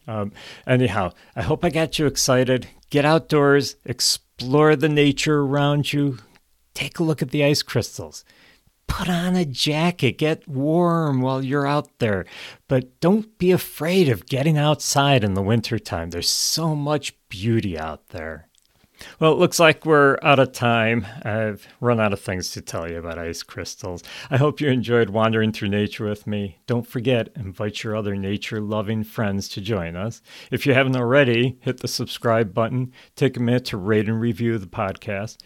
Um, 0.08 0.32
anyhow, 0.66 1.12
I 1.36 1.44
hope 1.44 1.64
I 1.64 1.70
got 1.70 2.00
you 2.00 2.08
excited. 2.08 2.68
Get 2.90 3.06
outdoors, 3.06 3.76
explore 3.86 4.76
the 4.76 4.90
nature 4.90 5.42
around 5.42 5.94
you, 5.94 6.18
take 6.74 7.00
a 7.00 7.04
look 7.04 7.22
at 7.22 7.30
the 7.30 7.44
ice 7.44 7.62
crystals 7.62 8.26
put 8.92 9.10
on 9.10 9.38
a 9.38 9.46
jacket, 9.46 10.18
get 10.18 10.48
warm 10.48 11.22
while 11.22 11.44
you're 11.44 11.66
out 11.66 12.00
there. 12.00 12.26
But 12.68 13.00
don't 13.00 13.38
be 13.38 13.52
afraid 13.52 14.10
of 14.10 14.26
getting 14.26 14.58
outside 14.58 15.24
in 15.24 15.34
the 15.34 15.42
wintertime. 15.42 16.10
There's 16.10 16.30
so 16.30 16.76
much 16.76 17.16
beauty 17.30 17.80
out 17.80 18.10
there. 18.10 18.50
Well, 19.20 19.32
it 19.32 19.40
looks 19.40 19.60
like 19.60 19.86
we're 19.86 20.18
out 20.22 20.40
of 20.40 20.52
time. 20.52 21.08
I've 21.24 21.68
run 21.80 22.00
out 22.00 22.14
of 22.14 22.20
things 22.20 22.52
to 22.52 22.62
tell 22.62 22.88
you 22.88 22.98
about 22.98 23.18
ice 23.18 23.44
crystals. 23.44 24.04
I 24.30 24.38
hope 24.38 24.60
you 24.60 24.68
enjoyed 24.70 25.10
wandering 25.10 25.54
through 25.54 25.70
nature 25.70 26.06
with 26.06 26.28
me. 26.28 26.60
Don't 26.68 26.86
forget, 26.86 27.30
invite 27.36 27.84
your 27.84 27.96
other 27.96 28.16
nature 28.16 28.60
loving 28.60 29.04
friends 29.04 29.48
to 29.50 29.62
join 29.62 29.96
us. 29.96 30.22
If 30.52 30.66
you 30.66 30.74
haven't 30.74 30.98
already, 30.98 31.58
hit 31.62 31.80
the 31.80 31.88
subscribe 31.88 32.54
button. 32.54 32.92
Take 33.16 33.38
a 33.38 33.42
minute 33.42 33.66
to 33.66 33.78
rate 33.78 34.10
and 34.10 34.20
review 34.20 34.58
the 34.58 34.68
podcast. 34.68 35.38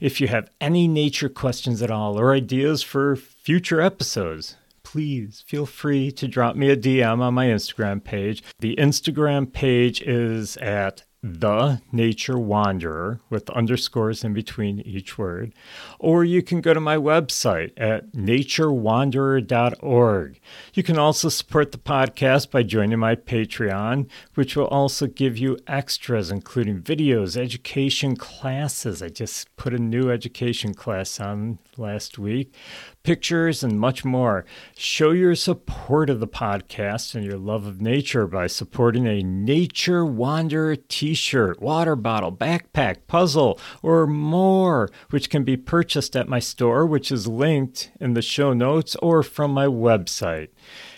If 0.00 0.18
you 0.18 0.28
have 0.28 0.48
any 0.62 0.88
nature 0.88 1.28
questions 1.28 1.82
at 1.82 1.90
all 1.90 2.18
or 2.18 2.32
ideas 2.32 2.82
for 2.82 3.16
future 3.16 3.82
episodes, 3.82 4.56
please 4.82 5.44
feel 5.46 5.66
free 5.66 6.10
to 6.12 6.26
drop 6.26 6.56
me 6.56 6.70
a 6.70 6.76
DM 6.76 7.20
on 7.20 7.34
my 7.34 7.48
Instagram 7.48 8.02
page. 8.02 8.42
The 8.60 8.76
Instagram 8.76 9.52
page 9.52 10.00
is 10.00 10.56
at 10.56 11.02
the 11.22 11.82
nature 11.92 12.38
wanderer 12.38 13.20
with 13.28 13.50
underscores 13.50 14.24
in 14.24 14.32
between 14.32 14.80
each 14.80 15.18
word. 15.18 15.52
Or 15.98 16.24
you 16.24 16.42
can 16.42 16.62
go 16.62 16.72
to 16.72 16.80
my 16.80 16.96
website 16.96 17.72
at 17.76 18.12
naturewanderer.org 18.12 20.40
you 20.74 20.82
can 20.82 20.98
also 20.98 21.28
support 21.28 21.72
the 21.72 21.78
podcast 21.78 22.50
by 22.50 22.62
joining 22.62 22.98
my 22.98 23.14
patreon 23.14 24.08
which 24.34 24.56
will 24.56 24.66
also 24.66 25.06
give 25.06 25.36
you 25.36 25.58
extras 25.66 26.30
including 26.30 26.80
videos 26.80 27.36
education 27.36 28.16
classes. 28.16 29.02
I 29.02 29.08
just 29.08 29.54
put 29.56 29.74
a 29.74 29.78
new 29.78 30.10
education 30.10 30.74
class 30.74 31.20
on 31.20 31.58
last 31.76 32.18
week 32.18 32.54
pictures, 33.02 33.62
and 33.62 33.80
much 33.80 34.04
more. 34.04 34.44
Show 34.76 35.10
your 35.12 35.34
support 35.34 36.10
of 36.10 36.20
the 36.20 36.28
podcast 36.28 37.14
and 37.14 37.24
your 37.24 37.38
love 37.38 37.66
of 37.66 37.80
nature 37.80 38.26
by 38.26 38.46
supporting 38.46 39.06
a 39.06 39.22
Nature 39.22 40.04
Wanderer 40.04 40.76
t 40.76 41.14
shirt, 41.14 41.60
water 41.60 41.96
bottle, 41.96 42.32
backpack, 42.32 43.06
puzzle, 43.06 43.58
or 43.82 44.06
more, 44.06 44.90
which 45.10 45.30
can 45.30 45.44
be 45.44 45.56
purchased 45.56 46.16
at 46.16 46.28
my 46.28 46.38
store, 46.38 46.86
which 46.86 47.10
is 47.10 47.26
linked 47.26 47.90
in 48.00 48.14
the 48.14 48.22
show 48.22 48.52
notes 48.52 48.96
or 48.96 49.22
from 49.22 49.52
my 49.52 49.66
website. 49.66 50.48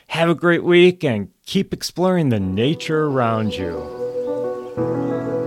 Have 0.09 0.29
a 0.29 0.35
great 0.35 0.65
week 0.65 1.03
and 1.05 1.29
keep 1.47 1.73
exploring 1.73 2.29
the 2.29 2.41
nature 2.41 3.05
around 3.07 3.55
you. 3.55 5.41